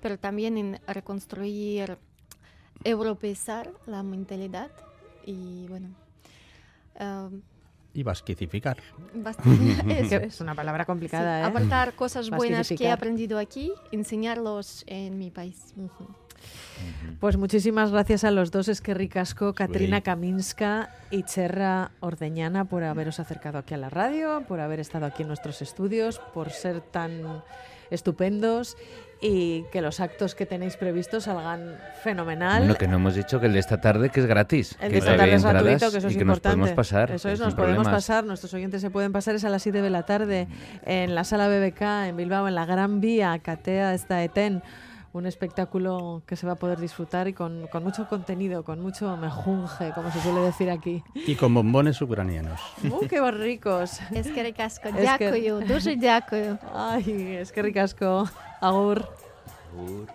pero 0.00 0.18
también 0.18 0.56
en 0.58 0.80
reconstruir, 0.86 1.98
europeizar 2.84 3.70
la 3.86 4.02
mentalidad 4.02 4.70
y 5.26 5.66
bueno, 5.68 5.88
em, 6.94 7.42
y 7.94 8.02
basquicificar. 8.02 8.76
Que 9.86 10.00
es. 10.00 10.12
es 10.34 10.40
una 10.40 10.54
palabra 10.54 10.84
Sí, 10.84 10.86
complicada, 10.86 11.40
¿eh? 11.40 11.44
Aportar 11.44 11.94
cosas 11.94 12.30
buenas 12.30 12.68
que 12.68 12.84
he 12.84 12.90
aprendido 12.90 13.38
aquí, 13.38 13.72
enseñarlos 13.90 14.84
en 14.86 15.18
mi 15.18 15.30
país. 15.30 15.74
Pues 17.18 17.36
muchísimas 17.36 17.90
gracias 17.90 18.22
a 18.22 18.30
los 18.30 18.52
dos, 18.52 18.68
es 18.68 18.80
que 18.80 18.94
ricasco, 18.94 19.52
Katrina 19.54 19.96
Sí. 19.96 20.02
Kaminska 20.04 20.94
y 21.10 21.24
Cherra 21.24 21.90
Ordeñana, 21.98 22.66
por 22.66 22.84
haberos 22.84 23.18
acercado 23.18 23.58
aquí 23.58 23.74
a 23.74 23.78
la 23.78 23.90
radio, 23.90 24.44
por 24.46 24.60
haber 24.60 24.78
estado 24.78 25.06
aquí 25.06 25.22
en 25.22 25.28
nuestros 25.28 25.60
estudios, 25.60 26.20
por 26.32 26.50
ser 26.50 26.80
tan 26.80 27.42
estupendos 27.90 28.76
y 29.20 29.64
que 29.72 29.80
los 29.80 29.98
actos 29.98 30.34
que 30.34 30.46
tenéis 30.46 30.76
previstos 30.76 31.24
salgan 31.24 31.76
fenomenal. 32.02 32.60
Bueno, 32.60 32.74
que 32.76 32.86
no 32.86 32.96
hemos 32.96 33.14
dicho 33.16 33.40
que 33.40 33.46
el 33.46 33.52
de 33.52 33.58
esta 33.58 33.80
tarde 33.80 34.10
que 34.10 34.20
es 34.20 34.26
gratis. 34.26 34.76
El 34.80 34.88
que 34.88 34.92
de 34.92 34.98
esta 34.98 35.16
tarde 35.16 35.34
es 35.34 35.42
gratuito, 35.42 35.90
que 35.90 35.98
eso 35.98 36.08
es 36.08 36.14
y 36.14 36.18
que 36.18 36.24
nos 36.24 36.36
importante. 36.36 36.56
podemos 36.58 36.76
pasar. 36.76 37.10
Eso 37.10 37.28
es, 37.28 37.40
nos 37.40 37.54
podemos 37.54 37.84
problemas. 37.84 38.04
pasar, 38.04 38.24
nuestros 38.24 38.54
oyentes 38.54 38.80
se 38.80 38.90
pueden 38.90 39.12
pasar, 39.12 39.34
es 39.34 39.44
a 39.44 39.48
las 39.48 39.62
7 39.62 39.82
de 39.82 39.90
la 39.90 40.04
tarde 40.04 40.46
en 40.84 41.14
la 41.14 41.24
sala 41.24 41.48
BBK 41.48 41.82
en 42.08 42.16
Bilbao, 42.16 42.46
en 42.46 42.54
la 42.54 42.64
Gran 42.64 43.00
Vía, 43.00 43.38
Catea 43.40 43.92
esta 43.94 44.22
Eten 44.22 44.62
Un 45.13 45.27
espectáculo 45.27 46.23
que 46.25 46.35
se 46.35 46.47
va 46.47 46.53
a 46.53 46.55
poder 46.55 46.79
disfrutar 46.79 47.27
y 47.27 47.33
con, 47.33 47.67
con 47.67 47.83
mucho 47.83 48.07
contenido, 48.09 48.63
con 48.63 48.81
mucho 48.81 49.15
mejunje, 49.15 49.91
como 49.93 50.09
se 50.11 50.19
suele 50.21 50.41
decir 50.41 50.71
aquí. 50.71 51.03
Y 51.13 51.35
con 51.35 51.53
bombones 51.53 52.01
ucranianos. 52.01 52.59
¡Uh, 52.83 53.05
qué 53.07 53.21
ricos! 53.31 53.99
Es 54.11 54.27
que 54.31 54.41
ricasco. 54.41 54.87
Es 54.89 54.95
que- 54.95 55.01
Дякую, 55.03 55.67
дуже 55.67 55.95
дякую. 55.97 56.57
Ay, 56.73 57.37
es 57.39 57.51
que 57.51 57.61
ricasco. 57.61 58.27
Agur. 58.59 59.07
Agur. 59.71 60.07